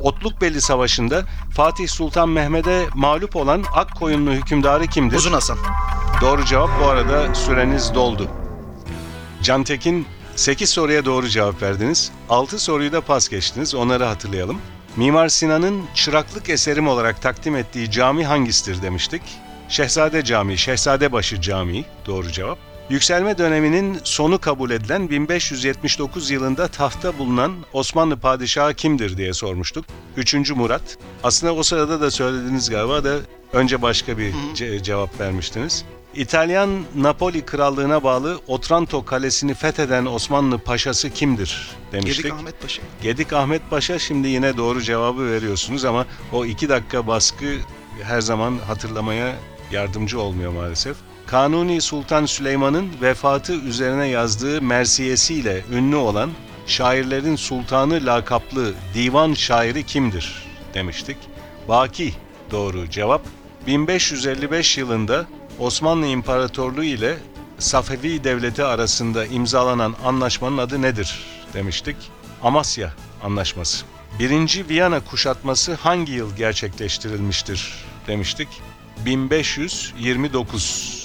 Otlukbeli 0.00 0.60
Savaşı'nda 0.60 1.24
Fatih 1.54 1.88
Sultan 1.88 2.28
Mehmet'e 2.28 2.86
mağlup 2.94 3.36
olan 3.36 3.64
Akkoyunlu 3.74 4.30
hükümdarı 4.30 4.86
kimdir? 4.86 5.16
Uzun 5.16 5.32
Hasan. 5.32 5.58
Doğru 6.20 6.44
cevap 6.44 6.70
bu 6.80 6.88
arada 6.88 7.34
süreniz 7.34 7.94
doldu. 7.94 8.28
Can 9.42 9.64
Tekin 9.64 10.06
8 10.38 10.70
soruya 10.70 11.04
doğru 11.04 11.28
cevap 11.28 11.62
verdiniz. 11.62 12.12
6 12.28 12.58
soruyu 12.58 12.92
da 12.92 13.00
pas 13.00 13.28
geçtiniz. 13.28 13.74
Onları 13.74 14.04
hatırlayalım. 14.04 14.58
Mimar 14.96 15.28
Sinan'ın 15.28 15.82
çıraklık 15.94 16.48
eserim 16.48 16.88
olarak 16.88 17.22
takdim 17.22 17.56
ettiği 17.56 17.90
cami 17.90 18.24
hangisidir 18.26 18.82
demiştik. 18.82 19.22
Şehzade 19.68 20.24
Camii, 20.24 20.58
Şehzadebaşı 20.58 21.40
Camii 21.40 21.84
doğru 22.06 22.32
cevap. 22.32 22.58
Yükselme 22.90 23.38
döneminin 23.38 23.98
sonu 24.04 24.38
kabul 24.38 24.70
edilen 24.70 25.10
1579 25.10 26.30
yılında 26.30 26.68
tahta 26.68 27.18
bulunan 27.18 27.52
Osmanlı 27.72 28.16
padişahı 28.16 28.74
kimdir 28.74 29.16
diye 29.16 29.32
sormuştuk. 29.32 29.84
3. 30.16 30.34
Murat. 30.50 30.98
Aslında 31.22 31.54
o 31.54 31.62
sırada 31.62 32.00
da 32.00 32.10
söylediniz 32.10 32.70
galiba 32.70 33.04
da 33.04 33.16
önce 33.52 33.82
başka 33.82 34.18
bir 34.18 34.32
ce- 34.54 34.82
cevap 34.82 35.20
vermiştiniz. 35.20 35.84
İtalyan 36.14 36.70
Napoli 36.96 37.44
Krallığına 37.44 38.02
bağlı 38.02 38.40
Otranto 38.46 39.04
Kalesi'ni 39.04 39.54
fetheden 39.54 40.06
Osmanlı 40.06 40.58
paşası 40.58 41.10
kimdir 41.10 41.70
demiştik. 41.92 42.24
Gedik 42.24 42.38
Ahmet 42.38 42.62
Paşa. 42.62 42.82
Gedik 43.02 43.32
Ahmet 43.32 43.70
Paşa 43.70 43.98
şimdi 43.98 44.28
yine 44.28 44.56
doğru 44.56 44.82
cevabı 44.82 45.32
veriyorsunuz 45.32 45.84
ama 45.84 46.06
o 46.32 46.44
iki 46.44 46.68
dakika 46.68 47.06
baskı 47.06 47.56
her 48.02 48.20
zaman 48.20 48.58
hatırlamaya 48.58 49.36
yardımcı 49.70 50.20
olmuyor 50.20 50.52
maalesef. 50.52 50.96
Kanuni 51.26 51.80
Sultan 51.80 52.26
Süleyman'ın 52.26 52.88
vefatı 53.02 53.52
üzerine 53.52 54.06
yazdığı 54.06 54.62
mersiyesiyle 54.62 55.64
ünlü 55.72 55.96
olan 55.96 56.30
şairlerin 56.66 57.36
sultanı 57.36 58.06
lakaplı 58.06 58.74
divan 58.94 59.34
şairi 59.34 59.86
kimdir 59.86 60.42
demiştik. 60.74 61.16
Baki 61.68 62.14
doğru 62.50 62.90
cevap. 62.90 63.22
1555 63.66 64.78
yılında 64.78 65.26
Osmanlı 65.58 66.06
İmparatorluğu 66.06 66.84
ile 66.84 67.18
Safevi 67.58 68.24
Devleti 68.24 68.64
arasında 68.64 69.26
imzalanan 69.26 69.94
anlaşmanın 70.04 70.58
adı 70.58 70.82
nedir 70.82 71.24
demiştik. 71.54 71.96
Amasya 72.42 72.92
Anlaşması. 73.24 73.84
Birinci 74.18 74.68
Viyana 74.68 75.00
kuşatması 75.00 75.74
hangi 75.74 76.12
yıl 76.12 76.36
gerçekleştirilmiştir 76.36 77.74
demiştik. 78.06 78.48
1529. 79.06 80.98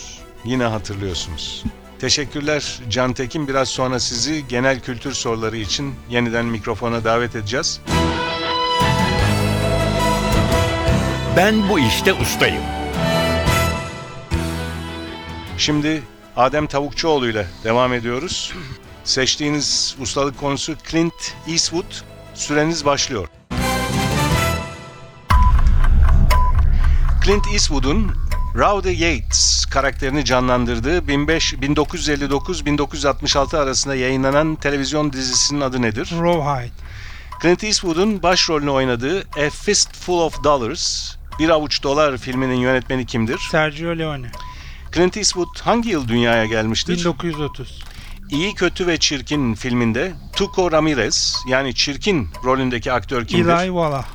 Yine 0.46 0.64
hatırlıyorsunuz. 0.64 1.64
Teşekkürler 2.00 2.80
Can 2.90 3.14
Tekin. 3.14 3.48
Biraz 3.48 3.70
sonra 3.70 4.00
sizi 4.00 4.48
genel 4.48 4.80
kültür 4.80 5.14
soruları 5.14 5.58
için 5.58 5.96
yeniden 6.10 6.46
mikrofona 6.46 7.04
davet 7.04 7.36
edeceğiz. 7.36 7.82
Ben 11.38 11.70
bu 11.70 11.80
işte 11.80 12.14
ustayım. 12.14 12.83
Şimdi 15.63 16.03
Adem 16.36 16.67
Tavukçuoğlu 16.67 17.29
ile 17.29 17.48
devam 17.63 17.93
ediyoruz. 17.93 18.53
Seçtiğiniz 19.03 19.96
ustalık 20.00 20.39
konusu 20.39 20.75
Clint 20.89 21.36
Eastwood. 21.48 21.93
Süreniz 22.34 22.86
başlıyor. 22.86 23.27
Clint 27.25 27.48
Eastwood'un 27.53 28.12
Rowdy 28.55 29.03
Yates 29.03 29.65
karakterini 29.65 30.25
canlandırdığı 30.25 31.13
15 31.13 31.53
1959-1966 31.53 33.58
arasında 33.58 33.96
yayınlanan 33.96 34.55
televizyon 34.55 35.13
dizisinin 35.13 35.62
adı 35.62 35.82
nedir? 35.82 36.13
Rawhide. 36.22 36.74
Clint 37.41 37.63
Eastwood'un 37.63 38.24
başrolünü 38.24 38.70
oynadığı 38.70 39.20
A 39.20 39.50
Fistful 39.50 40.20
of 40.20 40.43
Dollars, 40.43 41.15
Bir 41.39 41.50
Avuç 41.50 41.84
Dolar 41.84 42.17
filminin 42.17 42.58
yönetmeni 42.58 43.05
kimdir? 43.05 43.39
Sergio 43.51 43.98
Leone. 43.98 44.32
Clint 44.94 45.18
Eastwood 45.18 45.60
hangi 45.62 45.90
yıl 45.90 46.08
dünyaya 46.08 46.46
gelmiştir? 46.46 46.98
1930. 46.98 47.84
İyi, 48.30 48.56
Kötü 48.56 48.88
ve 48.88 48.98
Çirkin 48.98 49.54
filminde 49.54 50.14
Tuco 50.36 50.72
Ramirez 50.72 51.36
yani 51.48 51.76
Çirkin 51.76 52.30
rolündeki 52.44 52.92
aktör 52.92 53.26
kimdir? 53.26 53.54
Eli 53.54 53.66
Wallach. 53.66 54.08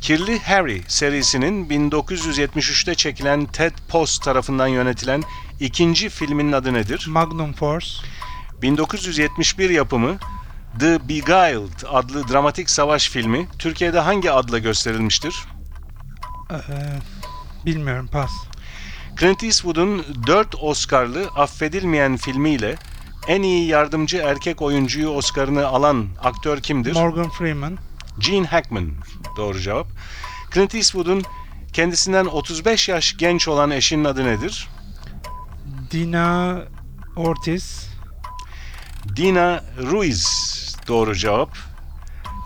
Kirli 0.00 0.40
Harry 0.40 0.82
serisinin 0.88 1.68
1973'te 1.68 2.94
çekilen 2.94 3.46
Ted 3.46 3.72
Post 3.88 4.22
tarafından 4.22 4.66
yönetilen 4.66 5.22
ikinci 5.60 6.08
filminin 6.08 6.52
adı 6.52 6.74
nedir? 6.74 7.06
Magnum 7.08 7.52
Force. 7.52 7.88
1971 8.62 9.70
yapımı 9.70 10.18
The 10.78 11.08
Beguiled 11.08 11.82
adlı 11.88 12.28
dramatik 12.28 12.70
savaş 12.70 13.08
filmi 13.10 13.48
Türkiye'de 13.58 14.00
hangi 14.00 14.30
adla 14.30 14.58
gösterilmiştir? 14.58 15.34
Ee, 16.50 16.56
bilmiyorum 17.66 18.08
pas. 18.12 18.30
Clint 19.20 19.42
Eastwood'un 19.42 20.04
4 20.26 20.54
Oscar'lı 20.60 21.28
Affedilmeyen 21.36 22.16
filmiyle 22.16 22.76
en 23.28 23.42
iyi 23.42 23.66
yardımcı 23.66 24.16
erkek 24.16 24.62
oyuncuyu 24.62 25.08
Oscar'ını 25.08 25.66
alan 25.66 26.06
aktör 26.22 26.60
kimdir? 26.60 26.92
Morgan 26.94 27.30
Freeman. 27.30 27.78
Gene 28.18 28.46
Hackman. 28.46 28.90
Doğru 29.36 29.60
cevap. 29.60 29.86
Clint 30.54 30.74
Eastwood'un 30.74 31.22
kendisinden 31.72 32.24
35 32.24 32.88
yaş 32.88 33.16
genç 33.16 33.48
olan 33.48 33.70
eşinin 33.70 34.04
adı 34.04 34.24
nedir? 34.24 34.68
Dina 35.90 36.58
Ortiz. 37.16 37.88
Dina 39.16 39.64
Ruiz. 39.90 40.26
Doğru 40.88 41.14
cevap. 41.14 41.56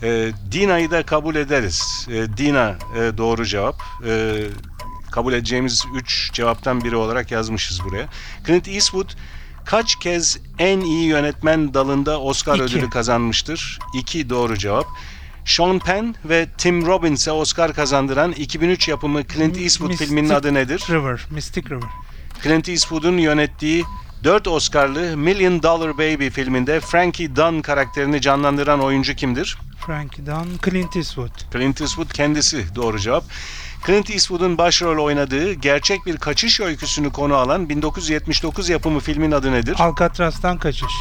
Ee, 0.03 0.33
Dina'yı 0.53 0.91
da 0.91 1.07
kabul 1.07 1.35
ederiz. 1.35 2.07
Ee, 2.11 2.37
Dina 2.37 2.77
e, 2.97 3.19
doğru 3.19 3.45
cevap. 3.47 3.83
Ee, 4.07 4.45
kabul 5.15 5.33
edeceğimiz 5.33 5.85
3 5.95 6.31
cevaptan 6.33 6.85
biri 6.85 6.97
olarak 6.97 7.31
yazmışız 7.31 7.85
buraya. 7.85 8.09
Clint 8.47 8.69
Eastwood 8.69 9.11
kaç 9.65 9.97
kez 9.97 10.39
en 10.59 10.81
iyi 10.81 11.07
yönetmen 11.07 11.75
dalında 11.75 12.21
Oscar 12.21 12.55
İki. 12.55 12.63
ödülü 12.63 12.91
kazanmıştır? 12.91 13.79
2 13.95 14.31
doğru 14.31 14.57
cevap. 14.59 14.87
Sean 15.45 15.79
Penn 15.79 16.15
ve 16.25 16.47
Tim 16.59 16.87
Robbins'e 16.87 17.33
Oscar 17.33 17.73
kazandıran 17.73 18.33
2003 18.33 18.89
yapımı 18.89 19.27
Clint 19.27 19.59
Eastwood 19.59 19.89
Mystic 19.91 20.07
filminin 20.07 20.31
adı 20.31 20.55
nedir? 20.55 20.85
River. 20.91 21.21
Mystic 21.31 21.65
River. 21.71 21.91
Clint 22.43 22.69
Eastwood'un 22.69 23.19
yönettiği 23.19 23.85
4 24.25 24.49
Oscar'lı 24.49 25.17
Million 25.17 25.63
Dollar 25.63 25.99
Baby 25.99 26.29
filminde 26.29 26.81
Frankie 26.81 27.37
Dunn 27.37 27.61
karakterini 27.61 28.21
canlandıran 28.21 28.81
oyuncu 28.81 29.15
kimdir? 29.15 29.59
Frankie 29.87 30.27
Dunn. 30.27 30.71
Clint 30.71 30.97
Eastwood. 30.97 31.53
Clint 31.53 31.81
Eastwood 31.81 32.11
kendisi 32.11 32.65
doğru 32.75 32.99
cevap. 32.99 33.25
Clint 33.87 34.11
Eastwood'un 34.11 34.59
başrol 34.59 35.05
oynadığı 35.05 35.53
gerçek 35.53 36.07
bir 36.07 36.17
kaçış 36.17 36.61
öyküsünü 36.61 37.13
konu 37.13 37.35
alan 37.35 37.69
1979 37.69 38.69
yapımı 38.69 39.01
filmin 39.01 39.31
adı 39.31 39.53
nedir? 39.53 39.77
Alcatraz'tan 39.79 40.59
kaçış. 40.59 40.93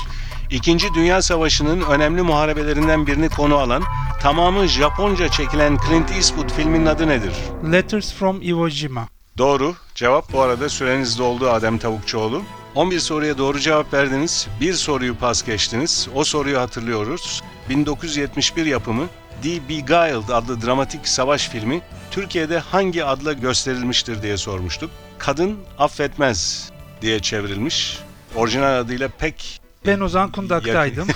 İkinci 0.49 0.93
Dünya 0.93 1.21
Savaşı'nın 1.21 1.81
önemli 1.81 2.21
muharebelerinden 2.21 3.07
birini 3.07 3.29
konu 3.29 3.55
alan, 3.55 3.83
tamamı 4.21 4.67
Japonca 4.67 5.27
çekilen 5.29 5.77
Clint 5.87 6.11
Eastwood 6.11 6.49
filminin 6.49 6.85
adı 6.85 7.07
nedir? 7.07 7.33
Letters 7.71 8.13
from 8.13 8.41
Iwo 8.41 8.69
Jima. 8.69 9.07
Doğru. 9.37 9.75
Cevap 9.95 10.33
bu 10.33 10.41
arada 10.41 10.69
süreniz 10.69 11.19
doldu 11.19 11.49
Adem 11.49 11.77
Tavukçuoğlu. 11.77 12.41
11 12.75 12.99
soruya 12.99 13.37
doğru 13.37 13.59
cevap 13.59 13.93
verdiniz. 13.93 14.47
Bir 14.61 14.73
soruyu 14.73 15.15
pas 15.15 15.43
geçtiniz. 15.45 16.07
O 16.15 16.23
soruyu 16.23 16.59
hatırlıyoruz. 16.59 17.41
1971 17.69 18.65
yapımı 18.65 19.07
The 19.43 19.69
Beguiled 19.69 20.29
adlı 20.29 20.61
dramatik 20.61 21.07
savaş 21.07 21.49
filmi 21.49 21.81
Türkiye'de 22.13 22.59
hangi 22.59 23.05
adla 23.05 23.33
gösterilmiştir 23.33 24.21
diye 24.21 24.37
sormuştuk. 24.37 24.91
Kadın 25.17 25.57
affetmez 25.77 26.71
diye 27.01 27.19
çevrilmiş. 27.19 27.99
Orijinal 28.35 28.79
adıyla 28.79 29.07
pek 29.07 29.61
Ben 29.85 29.99
Ozan 29.99 30.31
Kundak'taydım. 30.31 31.07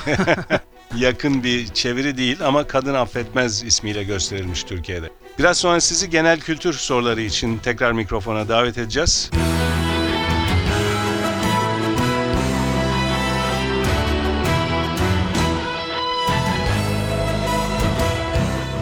yakın 0.96 1.44
bir 1.44 1.68
çeviri 1.68 2.18
değil 2.18 2.38
ama 2.44 2.68
Kadın 2.68 2.94
Affetmez 2.94 3.64
ismiyle 3.64 4.04
gösterilmiş 4.04 4.64
Türkiye'de. 4.64 5.10
Biraz 5.40 5.58
sonra 5.58 5.82
sizi 5.82 6.10
genel 6.10 6.40
kültür 6.40 6.74
soruları 6.74 7.22
için 7.22 7.58
tekrar 7.58 7.92
mikrofona 7.92 8.50
davet 8.50 8.78
edeceğiz. 8.78 9.32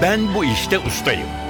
Ben 0.01 0.35
bu 0.35 0.45
işte 0.45 0.79
ustayım. 0.79 1.44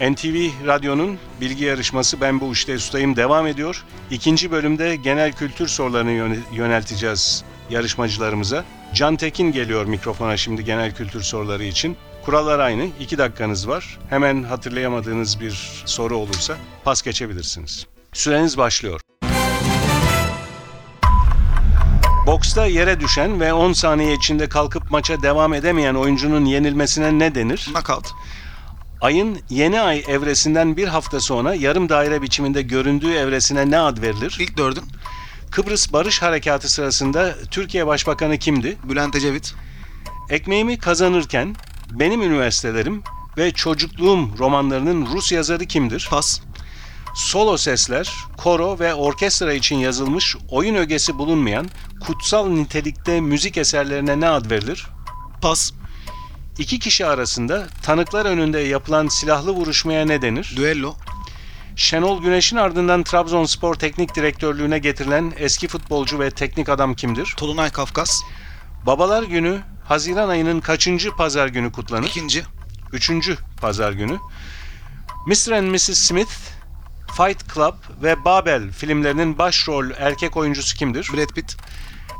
NTV 0.00 0.66
Radyo'nun 0.66 1.18
bilgi 1.40 1.64
yarışması 1.64 2.20
Ben 2.20 2.40
Bu 2.40 2.52
İşte 2.52 2.74
Ustayım 2.74 3.16
devam 3.16 3.46
ediyor. 3.46 3.84
İkinci 4.10 4.50
bölümde 4.50 4.96
genel 4.96 5.32
kültür 5.32 5.68
sorularını 5.68 6.10
yöne- 6.10 6.38
yönelteceğiz 6.52 7.44
yarışmacılarımıza. 7.70 8.64
Can 8.94 9.16
Tekin 9.16 9.52
geliyor 9.52 9.84
mikrofona 9.86 10.36
şimdi 10.36 10.64
genel 10.64 10.94
kültür 10.94 11.20
soruları 11.22 11.64
için. 11.64 11.96
Kurallar 12.24 12.58
aynı. 12.58 12.86
İki 13.00 13.18
dakikanız 13.18 13.68
var. 13.68 13.98
Hemen 14.10 14.42
hatırlayamadığınız 14.42 15.40
bir 15.40 15.82
soru 15.86 16.16
olursa 16.16 16.56
pas 16.84 17.02
geçebilirsiniz. 17.02 17.86
Süreniz 18.12 18.58
başlıyor. 18.58 19.00
Boksta 22.26 22.66
yere 22.66 23.00
düşen 23.00 23.40
ve 23.40 23.52
10 23.52 23.72
saniye 23.72 24.14
içinde 24.14 24.48
kalkıp 24.48 24.90
maça 24.90 25.22
devam 25.22 25.54
edemeyen 25.54 25.94
oyuncunun 25.94 26.44
yenilmesine 26.44 27.18
ne 27.18 27.34
denir? 27.34 27.68
Knockout. 27.72 28.06
Ayın 29.00 29.38
yeni 29.50 29.80
ay 29.80 30.04
evresinden 30.08 30.76
bir 30.76 30.88
hafta 30.88 31.20
sonra 31.20 31.54
yarım 31.54 31.88
daire 31.88 32.22
biçiminde 32.22 32.62
göründüğü 32.62 33.12
evresine 33.12 33.70
ne 33.70 33.78
ad 33.78 34.02
verilir? 34.02 34.36
İlk 34.40 34.56
dördün. 34.56 34.84
Kıbrıs 35.50 35.92
Barış 35.92 36.22
Harekatı 36.22 36.72
sırasında 36.72 37.34
Türkiye 37.50 37.86
Başbakanı 37.86 38.38
kimdi? 38.38 38.78
Bülent 38.84 39.16
Ecevit. 39.16 39.54
Ekmeğimi 40.30 40.78
kazanırken 40.78 41.56
benim 41.90 42.22
üniversitelerim 42.22 43.02
ve 43.36 43.50
çocukluğum 43.50 44.38
romanlarının 44.38 45.06
Rus 45.06 45.32
yazarı 45.32 45.66
kimdir? 45.66 46.08
Pas. 46.10 46.40
Solo 47.14 47.56
sesler, 47.56 48.14
koro 48.36 48.78
ve 48.78 48.94
orkestra 48.94 49.52
için 49.52 49.76
yazılmış 49.76 50.36
oyun 50.50 50.74
ögesi 50.74 51.18
bulunmayan 51.18 51.68
kutsal 52.00 52.48
nitelikte 52.48 53.20
müzik 53.20 53.56
eserlerine 53.56 54.20
ne 54.20 54.28
ad 54.28 54.50
verilir? 54.50 54.86
Pas. 55.42 55.72
İki 56.60 56.78
kişi 56.78 57.06
arasında 57.06 57.66
tanıklar 57.82 58.26
önünde 58.26 58.58
yapılan 58.58 59.08
silahlı 59.08 59.50
vuruşmaya 59.50 60.06
ne 60.06 60.22
denir? 60.22 60.52
Düello. 60.56 60.94
Şenol 61.76 62.22
Güneş'in 62.22 62.56
ardından 62.56 63.02
Trabzonspor 63.02 63.74
teknik 63.74 64.14
direktörlüğüne 64.14 64.78
getirilen 64.78 65.32
eski 65.36 65.68
futbolcu 65.68 66.20
ve 66.20 66.30
teknik 66.30 66.68
adam 66.68 66.94
kimdir? 66.94 67.34
Tolunay 67.36 67.70
Kafkas. 67.70 68.20
Babalar 68.86 69.22
Günü 69.22 69.60
Haziran 69.84 70.28
ayının 70.28 70.60
kaçıncı 70.60 71.10
pazar 71.10 71.48
günü 71.48 71.72
kutlanır? 71.72 72.06
İkinci. 72.06 72.44
Üçüncü 72.92 73.36
pazar 73.60 73.92
günü. 73.92 74.18
Mr. 75.26 75.52
and 75.52 75.70
Mrs. 75.70 75.98
Smith, 75.98 76.32
Fight 77.16 77.54
Club 77.54 77.74
ve 78.02 78.24
Babel 78.24 78.72
filmlerinin 78.72 79.38
başrol 79.38 79.90
erkek 79.98 80.36
oyuncusu 80.36 80.76
kimdir? 80.76 81.10
Brad 81.14 81.34
Pitt. 81.34 81.56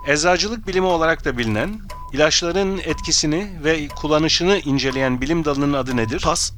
Eczacılık 0.07 0.67
bilimi 0.67 0.87
olarak 0.87 1.25
da 1.25 1.39
bilinen, 1.39 1.81
ilaçların 2.13 2.79
etkisini 2.79 3.51
ve 3.65 3.89
kullanışını 3.89 4.59
inceleyen 4.59 5.21
bilim 5.21 5.45
dalının 5.45 5.73
adı 5.73 5.97
nedir? 5.97 6.21
Pas. 6.25 6.53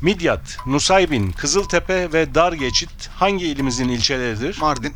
Midyat, 0.00 0.58
Nusaybin, 0.66 1.32
Kızıltepe 1.32 2.12
ve 2.12 2.34
Dargeçit 2.34 3.08
hangi 3.08 3.46
ilimizin 3.46 3.88
ilçeleridir? 3.88 4.58
Mardin. 4.60 4.94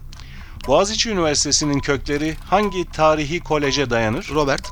Boğaziçi 0.67 1.11
Üniversitesi'nin 1.11 1.81
kökleri 1.81 2.37
hangi 2.51 2.91
tarihi 2.91 3.41
koleje 3.41 3.91
dayanır? 3.91 4.29
Robert. 4.35 4.71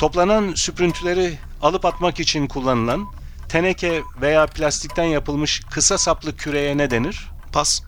Toplanan 0.00 0.54
süprüntüleri 0.54 1.38
alıp 1.62 1.84
atmak 1.84 2.20
için 2.20 2.46
kullanılan 2.46 3.06
teneke 3.48 4.02
veya 4.20 4.46
plastikten 4.46 5.04
yapılmış 5.04 5.60
kısa 5.70 5.98
saplı 5.98 6.36
küreye 6.36 6.76
ne 6.78 6.90
denir? 6.90 7.30
Pas. 7.52 7.82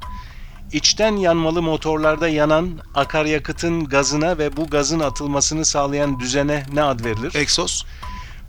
İçten 0.73 1.17
yanmalı 1.17 1.63
motorlarda 1.63 2.29
yanan 2.29 2.71
akaryakıtın 2.95 3.85
gazına 3.85 4.39
ve 4.39 4.57
bu 4.57 4.67
gazın 4.67 5.01
atılmasını 5.01 5.65
sağlayan 5.65 6.21
düzene 6.21 6.67
ne 6.73 6.83
ad 6.83 7.05
verilir? 7.05 7.35
Exos. 7.35 7.83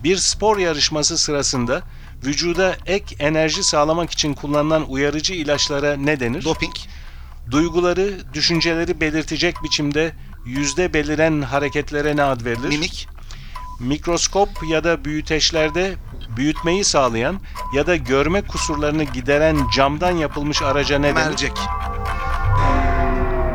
Bir 0.04 0.18
spor 0.18 0.58
yarışması 0.58 1.18
sırasında 1.18 1.82
vücuda 2.26 2.76
ek 2.86 3.16
enerji 3.20 3.64
sağlamak 3.64 4.12
için 4.12 4.34
kullanılan 4.34 4.90
uyarıcı 4.90 5.34
ilaçlara 5.34 5.96
ne 5.96 6.20
denir? 6.20 6.46
Doping. 6.46 6.74
Duyguları, 7.52 8.34
düşünceleri 8.34 9.02
belirtecek 9.02 9.64
biçimde 9.64 10.14
yüzde 10.46 10.94
beliren 10.94 11.42
hareketlere 11.42 12.16
ne 12.16 12.24
ad 12.24 12.46
verilir? 12.46 12.70
Mimik. 12.70 13.08
Mikroskop 13.80 14.50
ya 14.70 14.84
da 14.84 15.06
büyüteçlerde 15.06 15.96
büyütmeyi 16.38 16.84
sağlayan 16.84 17.40
ya 17.76 17.88
da 17.88 17.96
görme 17.96 18.42
kusurlarını 18.42 19.04
gideren 19.04 19.58
camdan 19.76 20.12
yapılmış 20.12 20.62
araca 20.62 21.00
ne 21.00 21.16
denir? 21.16 21.26
Mercek. 21.26 21.54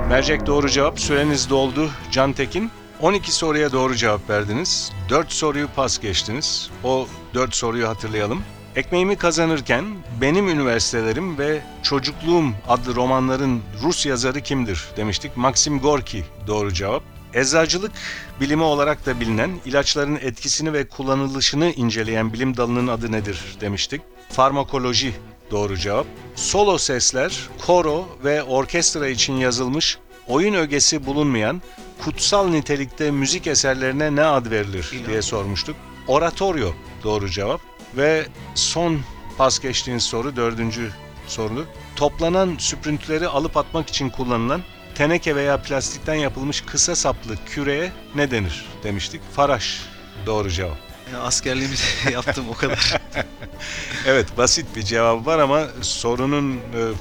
Mercek 0.08 0.46
doğru 0.46 0.68
cevap. 0.68 1.00
Süreniz 1.00 1.50
doldu 1.50 1.90
Can 2.10 2.32
Tekin. 2.32 2.70
12 3.00 3.32
soruya 3.32 3.72
doğru 3.72 3.94
cevap 3.94 4.30
verdiniz. 4.30 4.92
4 5.08 5.32
soruyu 5.32 5.68
pas 5.76 5.98
geçtiniz. 5.98 6.70
O 6.84 7.08
4 7.34 7.54
soruyu 7.54 7.88
hatırlayalım. 7.88 8.42
Ekmeğimi 8.76 9.16
kazanırken 9.16 9.84
benim 10.20 10.48
üniversitelerim 10.48 11.38
ve 11.38 11.62
çocukluğum 11.82 12.44
adlı 12.68 12.94
romanların 12.94 13.62
Rus 13.82 14.06
yazarı 14.06 14.40
kimdir 14.40 14.84
demiştik. 14.96 15.36
Maxim 15.36 15.80
Gorki 15.80 16.24
doğru 16.46 16.72
cevap. 16.72 17.02
Eczacılık 17.34 17.92
bilimi 18.40 18.62
olarak 18.62 19.06
da 19.06 19.20
bilinen 19.20 19.50
ilaçların 19.64 20.16
etkisini 20.16 20.72
ve 20.72 20.88
kullanılışını 20.88 21.70
inceleyen 21.70 22.32
bilim 22.32 22.56
dalının 22.56 22.86
adı 22.86 23.12
nedir 23.12 23.56
demiştik. 23.60 24.02
Farmakoloji 24.28 25.14
doğru 25.50 25.76
cevap. 25.76 26.06
Solo 26.34 26.78
sesler, 26.78 27.48
koro 27.66 28.08
ve 28.24 28.42
orkestra 28.42 29.08
için 29.08 29.34
yazılmış 29.34 29.98
oyun 30.28 30.54
ögesi 30.54 31.06
bulunmayan 31.06 31.62
kutsal 32.04 32.48
nitelikte 32.48 33.10
müzik 33.10 33.46
eserlerine 33.46 34.16
ne 34.16 34.24
ad 34.24 34.50
verilir 34.50 34.90
İlahi. 34.92 35.06
diye 35.06 35.22
sormuştuk. 35.22 35.76
Oratoryo 36.06 36.72
doğru 37.04 37.30
cevap 37.30 37.60
ve 37.96 38.26
son 38.54 39.00
pas 39.38 39.58
geçtiğiniz 39.58 40.02
soru 40.02 40.36
dördüncü 40.36 40.90
soru. 41.26 41.66
Toplanan 41.96 42.56
süprüntüleri 42.58 43.28
alıp 43.28 43.56
atmak 43.56 43.88
için 43.88 44.10
kullanılan 44.10 44.62
teneke 44.94 45.36
veya 45.36 45.62
plastikten 45.62 46.14
yapılmış 46.14 46.60
kısa 46.60 46.96
saplı 46.96 47.36
küreye 47.46 47.92
ne 48.14 48.30
denir 48.30 48.66
demiştik. 48.82 49.20
Faraş 49.32 49.82
doğru 50.26 50.50
cevap. 50.50 50.85
Ya, 51.12 51.20
askerliğimi 51.20 51.74
de 51.74 52.10
yaptım 52.12 52.44
o 52.50 52.54
kadar. 52.54 52.92
Evet 54.06 54.38
basit 54.38 54.66
bir 54.76 54.82
cevabı 54.82 55.26
var 55.26 55.38
ama 55.38 55.62
sorunun 55.80 56.52
e, 56.54 56.58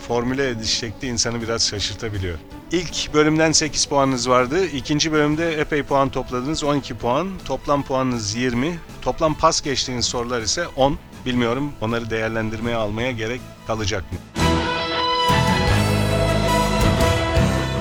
formüle 0.07 0.49
ediş 0.49 0.69
şekli 0.69 1.07
insanı 1.07 1.41
biraz 1.41 1.67
şaşırtabiliyor. 1.67 2.37
İlk 2.71 3.13
bölümden 3.13 3.51
8 3.51 3.85
puanınız 3.85 4.29
vardı. 4.29 4.65
İkinci 4.65 5.11
bölümde 5.11 5.53
epey 5.53 5.83
puan 5.83 6.09
topladınız. 6.09 6.63
12 6.63 6.95
puan. 6.97 7.29
Toplam 7.45 7.83
puanınız 7.83 8.35
20. 8.35 8.79
Toplam 9.01 9.33
pas 9.33 9.61
geçtiğiniz 9.61 10.05
sorular 10.05 10.41
ise 10.41 10.67
10. 10.67 10.97
Bilmiyorum 11.25 11.73
onları 11.81 12.09
değerlendirmeye 12.09 12.75
almaya 12.75 13.11
gerek 13.11 13.41
kalacak 13.67 14.03
mı? 14.11 14.17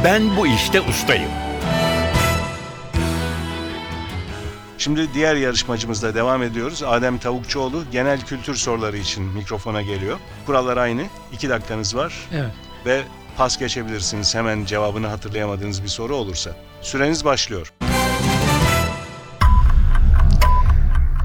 Ben 0.04 0.36
bu 0.36 0.46
işte 0.46 0.80
ustayım. 0.80 1.30
Şimdi 4.84 5.14
diğer 5.14 5.36
yarışmacımızla 5.36 6.14
devam 6.14 6.42
ediyoruz. 6.42 6.82
Adem 6.82 7.18
Tavukçuoğlu 7.18 7.84
genel 7.92 8.20
kültür 8.20 8.54
soruları 8.54 8.96
için 8.96 9.22
mikrofona 9.22 9.82
geliyor. 9.82 10.18
Kurallar 10.46 10.76
aynı. 10.76 11.02
2 11.32 11.48
dakikanız 11.48 11.96
var. 11.96 12.14
evet. 12.32 12.50
ve 12.86 13.02
pas 13.36 13.58
geçebilirsiniz 13.58 14.34
hemen 14.34 14.64
cevabını 14.64 15.06
hatırlayamadığınız 15.06 15.82
bir 15.82 15.88
soru 15.88 16.16
olursa. 16.16 16.56
Süreniz 16.82 17.24
başlıyor. 17.24 17.72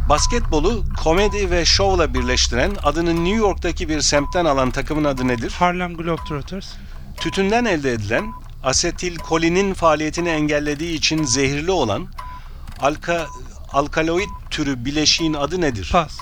Basketbolu 0.10 0.84
komedi 1.04 1.52
ve 1.52 1.66
şovla 1.66 2.14
birleştiren 2.14 2.72
adını 2.84 3.26
New 3.26 3.40
York'taki 3.40 3.90
bir 3.90 4.02
semtten 4.02 4.46
alan 4.46 4.72
takımın 4.72 5.04
adı 5.04 5.28
nedir? 5.28 5.52
Harlem 5.60 5.98
Globetrotters. 5.98 6.74
Tütünden 7.18 7.66
elde 7.66 7.92
edilen 7.92 8.34
asetilkolinin 8.64 9.74
faaliyetini 9.74 10.30
engellediği 10.30 10.94
için 10.94 11.24
zehirli 11.24 11.72
olan 11.72 12.08
alka, 12.82 13.28
alkaloid 13.74 14.30
türü 14.50 14.86
bileşiğin 14.86 15.34
adı 15.34 15.62
nedir? 15.62 15.90
Pas. 15.92 16.18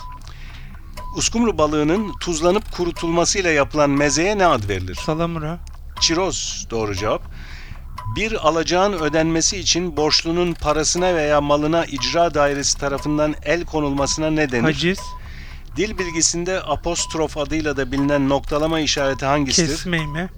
Uskumru 1.15 1.57
balığının 1.57 2.13
tuzlanıp 2.19 2.71
kurutulmasıyla 2.71 3.51
yapılan 3.51 3.89
mezeye 3.89 4.37
ne 4.37 4.45
ad 4.45 4.69
verilir? 4.69 4.95
Salamura. 5.05 5.59
Çiroz 6.01 6.67
doğru 6.69 6.95
cevap. 6.95 7.21
Bir 8.15 8.47
alacağın 8.47 8.93
ödenmesi 8.93 9.57
için 9.57 9.97
borçlunun 9.97 10.53
parasına 10.53 11.15
veya 11.15 11.41
malına 11.41 11.85
icra 11.85 12.33
dairesi 12.33 12.77
tarafından 12.77 13.35
el 13.43 13.65
konulmasına 13.65 14.29
ne 14.29 14.51
denir? 14.51 14.63
Haciz. 14.63 14.99
Dil 15.77 15.97
bilgisinde 15.97 16.61
apostrof 16.61 17.37
adıyla 17.37 17.77
da 17.77 17.91
bilinen 17.91 18.29
noktalama 18.29 18.79
işareti 18.79 19.25
hangisidir? 19.25 19.67
Kesmeyme. 19.67 20.29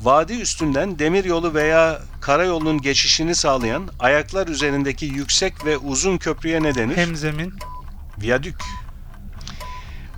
Vadi 0.00 0.32
üstünden 0.32 0.98
demiryolu 0.98 1.54
veya 1.54 2.02
karayolunun 2.20 2.80
geçişini 2.80 3.34
sağlayan 3.34 3.88
ayaklar 3.98 4.48
üzerindeki 4.48 5.06
yüksek 5.06 5.64
ve 5.64 5.78
uzun 5.78 6.18
köprüye 6.18 6.62
ne 6.62 6.74
denir? 6.74 6.96
Hemzemin. 6.96 7.54
Viyadük. 8.20 8.56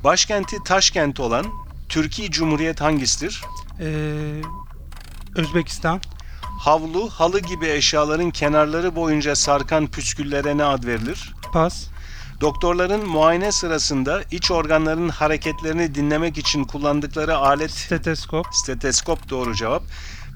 Başkenti 0.05 0.57
Taşkent 0.65 1.21
olan 1.21 1.47
Türkiye 1.89 2.31
Cumhuriyet 2.31 2.81
hangisidir? 2.81 3.43
Ee, 3.81 4.43
Özbekistan. 5.37 6.01
Havlu, 6.43 7.11
halı 7.11 7.41
gibi 7.41 7.67
eşyaların 7.69 8.31
kenarları 8.31 8.97
boyunca 8.97 9.37
sarkan 9.37 9.87
püsküllere 9.87 10.57
ne 10.57 10.65
ad 10.65 10.85
verilir? 10.85 11.35
Pas. 11.53 11.87
Doktorların 12.41 13.09
muayene 13.09 13.53
sırasında 13.53 14.23
iç 14.31 14.51
organların 14.51 15.09
hareketlerini 15.09 15.95
dinlemek 15.95 16.39
için 16.39 16.65
kullandıkları 16.65 17.37
alet 17.37 17.71
Steteskop. 17.71 18.47
steteskop 18.53 19.31
doğru 19.31 19.55
cevap. 19.55 19.83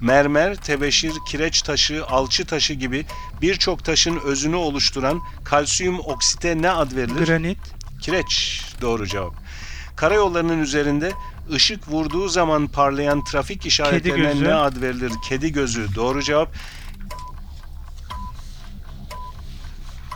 Mermer, 0.01 0.57
tebeşir, 0.57 1.13
kireç 1.29 1.63
taşı, 1.63 2.07
alçı 2.07 2.45
taşı 2.47 2.75
gibi 2.75 3.07
birçok 3.43 3.85
taşın 3.85 4.21
özünü 4.25 4.57
oluşturan 4.57 5.21
kalsiyum 5.45 6.01
oksite 6.01 6.63
ne 6.63 6.71
ad 6.71 6.97
verilir? 6.97 7.27
Granit. 7.27 7.59
Kireç 8.01 8.63
doğru 8.81 9.07
cevap. 9.07 9.35
Karayollarının 9.97 10.59
üzerinde 10.59 11.13
ışık 11.53 11.89
vurduğu 11.89 12.29
zaman 12.29 12.67
parlayan 12.67 13.25
trafik 13.25 13.67
işaretlerine 13.67 14.45
ne 14.45 14.55
ad 14.55 14.81
verilir? 14.83 15.13
Kedi 15.29 15.53
gözü 15.53 15.95
doğru 15.95 16.23
cevap. 16.23 16.49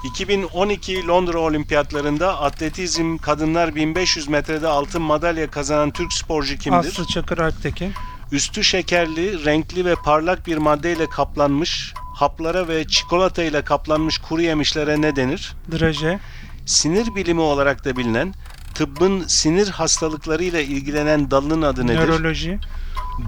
2012 0.08 1.06
Londra 1.06 1.38
Olimpiyatlarında 1.38 2.40
atletizm 2.40 3.18
kadınlar 3.18 3.74
1500 3.74 4.28
metrede 4.28 4.68
altın 4.68 5.02
madalya 5.02 5.50
kazanan 5.50 5.90
Türk 5.90 6.12
sporcu 6.12 6.58
kimdir? 6.58 6.78
Aslı 6.78 7.06
Çakır 7.06 7.38
Alptekin. 7.38 7.92
Üstü 8.32 8.64
şekerli, 8.64 9.44
renkli 9.44 9.84
ve 9.84 9.94
parlak 9.94 10.46
bir 10.46 10.56
maddeyle 10.56 11.08
kaplanmış, 11.08 11.94
haplara 12.14 12.68
ve 12.68 12.86
çikolata 12.86 13.42
ile 13.42 13.64
kaplanmış 13.64 14.18
kuru 14.18 14.42
yemişlere 14.42 15.00
ne 15.00 15.16
denir? 15.16 15.56
Draje. 15.72 16.18
Sinir 16.66 17.14
bilimi 17.14 17.40
olarak 17.40 17.84
da 17.84 17.96
bilinen, 17.96 18.34
tıbbın 18.74 19.24
sinir 19.26 19.68
hastalıklarıyla 19.68 20.60
ilgilenen 20.60 21.30
dalının 21.30 21.62
adı 21.62 21.86
nedir? 21.86 21.98
Nöroloji. 21.98 22.58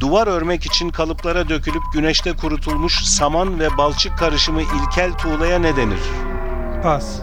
Duvar 0.01 0.27
örmek 0.27 0.66
için 0.66 0.90
kalıplara 0.90 1.49
dökülüp 1.49 1.83
güneşte 1.93 2.33
kurutulmuş 2.33 3.05
saman 3.05 3.61
ve 3.61 3.79
balçık 3.79 4.19
karışımı 4.19 4.62
ilkel 4.62 5.12
tuğlaya 5.12 5.59
ne 5.59 5.77
denir? 5.77 6.01
Pas. 6.83 7.21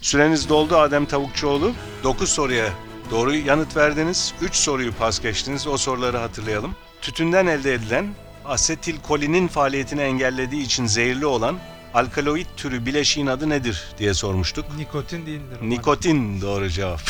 Süreniz 0.00 0.48
doldu 0.48 0.76
Adem 0.76 1.06
Tavukçuoğlu. 1.06 1.72
9 2.04 2.28
soruya 2.28 2.68
doğru 3.10 3.34
yanıt 3.34 3.76
verdiniz. 3.76 4.34
3 4.40 4.54
soruyu 4.54 4.92
pas 4.92 5.22
geçtiniz. 5.22 5.66
O 5.66 5.76
soruları 5.76 6.16
hatırlayalım. 6.16 6.74
Tütünden 7.00 7.46
elde 7.46 7.74
edilen 7.74 8.06
asetilkolinin 8.44 9.48
faaliyetini 9.48 10.00
engellediği 10.00 10.62
için 10.62 10.86
zehirli 10.86 11.26
olan 11.26 11.58
alkaloid 11.94 12.46
türü 12.56 12.86
bileşiğin 12.86 13.26
adı 13.26 13.48
nedir 13.48 13.84
diye 13.98 14.14
sormuştuk. 14.14 14.76
Nikotin 14.76 15.26
değildir. 15.26 15.44
umarım. 15.50 15.70
Nikotin 15.70 16.40
doğru 16.40 16.68
cevap. 16.68 17.00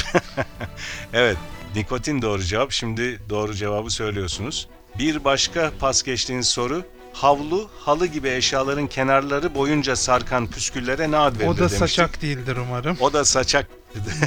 evet, 1.12 1.36
nikotin 1.76 2.22
doğru 2.22 2.42
cevap. 2.42 2.72
Şimdi 2.72 3.20
doğru 3.30 3.54
cevabı 3.54 3.90
söylüyorsunuz. 3.90 4.68
Bir 4.98 5.24
başka 5.24 5.72
pas 5.80 6.02
geçtiğiniz 6.02 6.48
soru. 6.48 6.84
Havlu, 7.14 7.68
halı 7.80 8.06
gibi 8.06 8.28
eşyaların 8.28 8.86
kenarları 8.86 9.54
boyunca 9.54 9.96
sarkan 9.96 10.46
püsküllere 10.46 11.10
ne 11.10 11.16
ad 11.16 11.34
verilir 11.34 11.46
O 11.48 11.54
da 11.54 11.58
demiştik. 11.58 11.78
saçak 11.78 12.22
değildir 12.22 12.56
umarım. 12.56 12.96
O 13.00 13.12
da 13.12 13.24
saçak. 13.24 13.66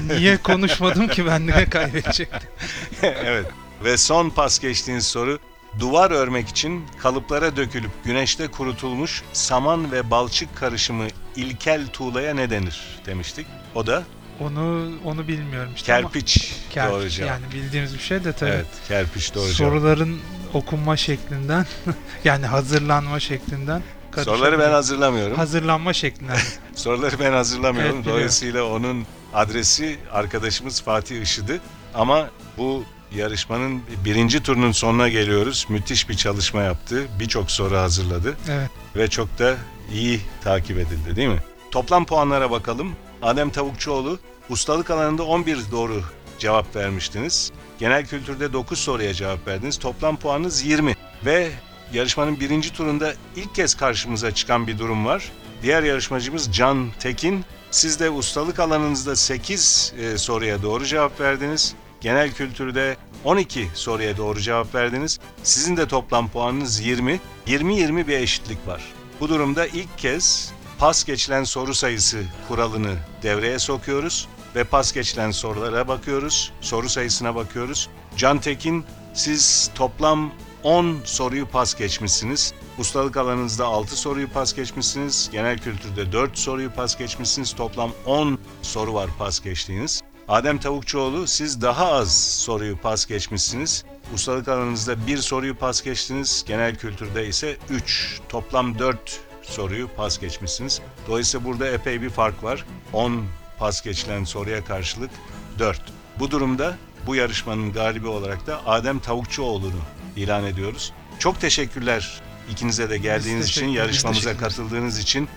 Niye 0.08 0.38
konuşmadım 0.38 1.08
ki 1.08 1.26
ben 1.26 1.48
ne 1.48 1.70
kaybedecektim? 1.70 2.50
evet. 3.02 3.46
Ve 3.84 3.98
son 3.98 4.30
pas 4.30 4.60
geçtiğiniz 4.60 5.08
soru. 5.08 5.40
Duvar 5.80 6.12
örmek 6.12 6.48
için 6.50 6.86
kalıplara 7.02 7.56
dökülüp 7.56 7.92
güneşte 8.06 8.48
kurutulmuş 8.48 9.24
saman 9.34 9.92
ve 9.92 10.12
balçık 10.12 10.56
karışımı 10.56 11.08
ilkel 11.36 11.88
tuğlaya 11.88 12.34
ne 12.36 12.50
denir 12.50 12.82
demiştik. 13.06 13.48
O 13.76 13.88
da 13.88 14.04
Onu 14.40 14.92
onu 15.06 15.28
bilmiyorum 15.28 15.72
işte 15.76 15.94
ama 15.96 16.02
kerpiç. 16.02 16.54
kerpiç 16.70 16.94
doğru 16.94 17.10
cevap. 17.10 17.30
yani 17.30 17.54
bildiğimiz 17.54 17.94
bir 17.94 18.00
şey 18.00 18.24
de 18.24 18.34
tabii. 18.34 18.50
Evet, 18.50 18.66
kerpiç 18.88 19.36
doğru 19.36 19.48
soruların 19.48 20.20
okunma 20.58 20.98
şeklinden 20.98 21.66
yani 22.24 22.46
hazırlanma 22.46 23.20
şeklinden 23.20 23.82
Soruları 24.24 24.60
ben 24.60 24.70
hazırlamıyorum. 24.72 25.38
hazırlanma 25.38 25.94
şeklinden. 25.94 26.38
Soruları 26.76 27.20
ben 27.20 27.34
hazırlamıyorum. 27.34 27.96
Evet. 28.02 28.06
Dolayısıyla 28.06 28.64
onun 28.64 29.06
adresi 29.34 30.00
arkadaşımız 30.12 30.82
Fatih 30.82 31.22
Işıdı. 31.22 31.60
Ama 31.96 32.28
bu 32.58 32.84
yarışmanın 33.16 33.82
birinci 34.06 34.44
turunun 34.44 34.72
sonuna 34.72 35.10
geliyoruz. 35.10 35.66
Müthiş 35.70 36.10
bir 36.10 36.14
çalışma 36.18 36.62
yaptı. 36.62 37.06
Birçok 37.20 37.52
soru 37.52 37.78
hazırladı. 37.78 38.38
evet. 38.50 38.70
Ve 38.96 39.08
çok 39.08 39.40
da 39.40 39.56
iyi 39.94 40.22
takip 40.44 40.78
edildi 40.78 41.16
değil 41.16 41.28
mi? 41.30 41.40
Toplam 41.72 42.06
puanlara 42.06 42.52
bakalım. 42.52 42.92
Adem 43.22 43.50
Tavukçuoğlu 43.50 44.20
ustalık 44.50 44.90
alanında 44.92 45.24
11 45.24 45.58
doğru 45.72 46.04
cevap 46.40 46.76
vermiştiniz. 46.76 47.52
Genel 47.80 48.06
kültürde 48.06 48.54
9 48.54 48.80
soruya 48.80 49.14
cevap 49.14 49.48
verdiniz. 49.48 49.78
Toplam 49.80 50.18
puanınız 50.18 50.66
20. 50.66 50.96
Ve 51.26 51.52
yarışmanın 51.94 52.40
birinci 52.40 52.74
turunda 52.74 53.14
ilk 53.36 53.56
kez 53.56 53.76
karşımıza 53.76 54.32
çıkan 54.32 54.68
bir 54.68 54.80
durum 54.80 55.06
var. 55.06 55.32
Diğer 55.62 55.84
yarışmacımız 55.84 56.54
Can 56.54 56.92
Tekin. 57.00 57.46
Siz 57.72 58.00
de 58.00 58.10
ustalık 58.10 58.60
alanınızda 58.60 59.16
8 59.16 59.94
e, 60.00 60.18
soruya 60.18 60.62
doğru 60.62 60.86
cevap 60.86 61.20
verdiniz. 61.20 61.76
Genel 62.02 62.32
kültürde 62.32 62.98
12 63.24 63.68
soruya 63.74 64.18
doğru 64.18 64.40
cevap 64.40 64.76
verdiniz. 64.76 65.20
Sizin 65.44 65.78
de 65.78 65.88
toplam 65.88 66.30
puanınız 66.30 66.80
20. 66.80 67.20
20-20 67.48 68.08
bir 68.08 68.18
eşitlik 68.18 68.68
var. 68.68 68.82
Bu 69.20 69.30
durumda 69.30 69.68
ilk 69.68 69.98
kez 69.98 70.52
pas 70.80 71.04
geçilen 71.04 71.44
soru 71.44 71.76
sayısı 71.76 72.24
kuralını 72.48 72.96
devreye 73.24 73.60
sokuyoruz 73.60 74.28
ve 74.56 74.64
pas 74.64 74.94
geçilen 74.94 75.32
sorulara 75.32 75.88
bakıyoruz. 75.88 76.52
Soru 76.62 76.90
sayısına 76.90 77.36
bakıyoruz. 77.36 77.90
Can 78.18 78.40
Tekin 78.40 78.86
siz 79.14 79.72
toplam 79.76 80.32
10 80.64 80.98
soruyu 81.04 81.48
pas 81.48 81.76
geçmişsiniz. 81.78 82.54
Ustalık 82.78 83.18
alanınızda 83.18 83.66
6 83.66 83.96
soruyu 83.96 84.30
pas 84.30 84.56
geçmişsiniz. 84.56 85.30
Genel 85.32 85.58
kültürde 85.58 86.12
4 86.12 86.38
soruyu 86.38 86.72
pas 86.72 86.98
geçmişsiniz. 86.98 87.54
Toplam 87.54 87.92
10 88.06 88.40
soru 88.62 88.94
var 88.94 89.10
pas 89.20 89.40
geçtiğiniz. 89.40 90.02
Adem 90.28 90.58
Tavukçuoğlu 90.58 91.28
siz 91.28 91.62
daha 91.62 91.92
az 91.92 92.18
soruyu 92.40 92.78
pas 92.78 93.06
geçmişsiniz. 93.06 93.86
Ustalık 94.14 94.48
alanınızda 94.48 95.08
bir 95.08 95.18
soruyu 95.18 95.56
pas 95.56 95.84
geçtiniz. 95.84 96.44
Genel 96.48 96.76
kültürde 96.76 97.28
ise 97.28 97.58
3. 97.70 98.22
Toplam 98.30 98.80
4 98.80 99.20
soruyu 99.42 99.88
pas 99.88 100.20
geçmişsiniz. 100.20 100.82
Dolayısıyla 101.08 101.46
burada 101.46 101.68
epey 101.68 102.02
bir 102.02 102.10
fark 102.10 102.44
var. 102.44 102.66
10 102.94 103.24
pas 103.60 103.82
geçilen 103.82 104.24
soruya 104.24 104.66
karşılık 104.66 105.12
4. 105.60 105.82
Bu 106.20 106.32
durumda 106.32 106.78
bu 107.08 107.16
yarışmanın 107.16 107.74
galibi 107.74 108.08
olarak 108.08 108.48
da 108.48 108.68
Adem 108.68 109.00
Tavukçuoğlu'nu 109.00 109.82
ilan 110.16 110.46
ediyoruz. 110.46 110.94
Çok 111.20 111.42
teşekkürler 111.42 112.22
ikinize 112.52 112.90
de 112.90 112.98
geldiğiniz 112.98 113.48
Biz 113.48 113.50
için, 113.50 113.68
yarışmamıza 113.68 114.38
katıldığınız 114.38 115.00
için. 115.00 115.30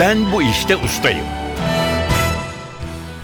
Ben 0.00 0.32
bu 0.32 0.42
işte 0.42 0.76
ustayım. 0.76 1.26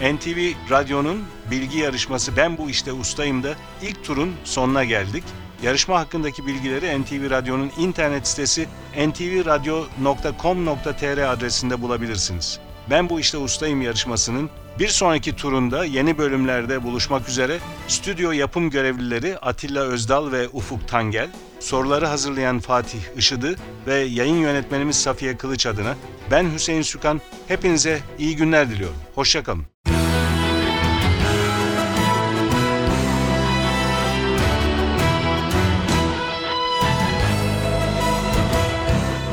NTV 0.00 0.70
Radyo'nun 0.70 1.24
bilgi 1.50 1.78
yarışması 1.78 2.36
Ben 2.36 2.58
Bu 2.58 2.70
İşte 2.70 2.92
Ustayım 2.92 3.42
da 3.42 3.54
ilk 3.82 4.04
turun 4.04 4.32
sonuna 4.44 4.84
geldik. 4.84 5.24
Yarışma 5.62 6.00
hakkındaki 6.00 6.46
bilgileri 6.46 7.02
NTV 7.02 7.30
Radyo'nun 7.30 7.70
internet 7.78 8.28
sitesi 8.28 8.68
ntvradio.com.tr 9.06 11.32
adresinde 11.32 11.82
bulabilirsiniz. 11.82 12.60
Ben 12.90 13.08
Bu 13.08 13.20
İşte 13.20 13.38
Ustayım 13.38 13.82
yarışmasının 13.82 14.50
bir 14.78 14.88
sonraki 14.88 15.36
turunda 15.36 15.84
yeni 15.84 16.18
bölümlerde 16.18 16.82
buluşmak 16.82 17.28
üzere 17.28 17.58
stüdyo 17.88 18.32
yapım 18.32 18.70
görevlileri 18.70 19.38
Atilla 19.38 19.82
Özdal 19.82 20.32
ve 20.32 20.48
Ufuk 20.48 20.88
Tangel, 20.88 21.28
soruları 21.60 22.06
hazırlayan 22.06 22.58
Fatih 22.58 23.00
Işıdı 23.16 23.56
ve 23.86 23.94
yayın 23.94 24.36
yönetmenimiz 24.36 24.96
Safiye 24.96 25.36
Kılıç 25.36 25.66
adına 25.66 25.94
ben 26.30 26.52
Hüseyin 26.54 26.82
Sükan 26.82 27.20
hepinize 27.48 28.00
iyi 28.18 28.36
günler 28.36 28.70
diliyorum. 28.70 28.96
Hoşçakalın. 29.14 29.66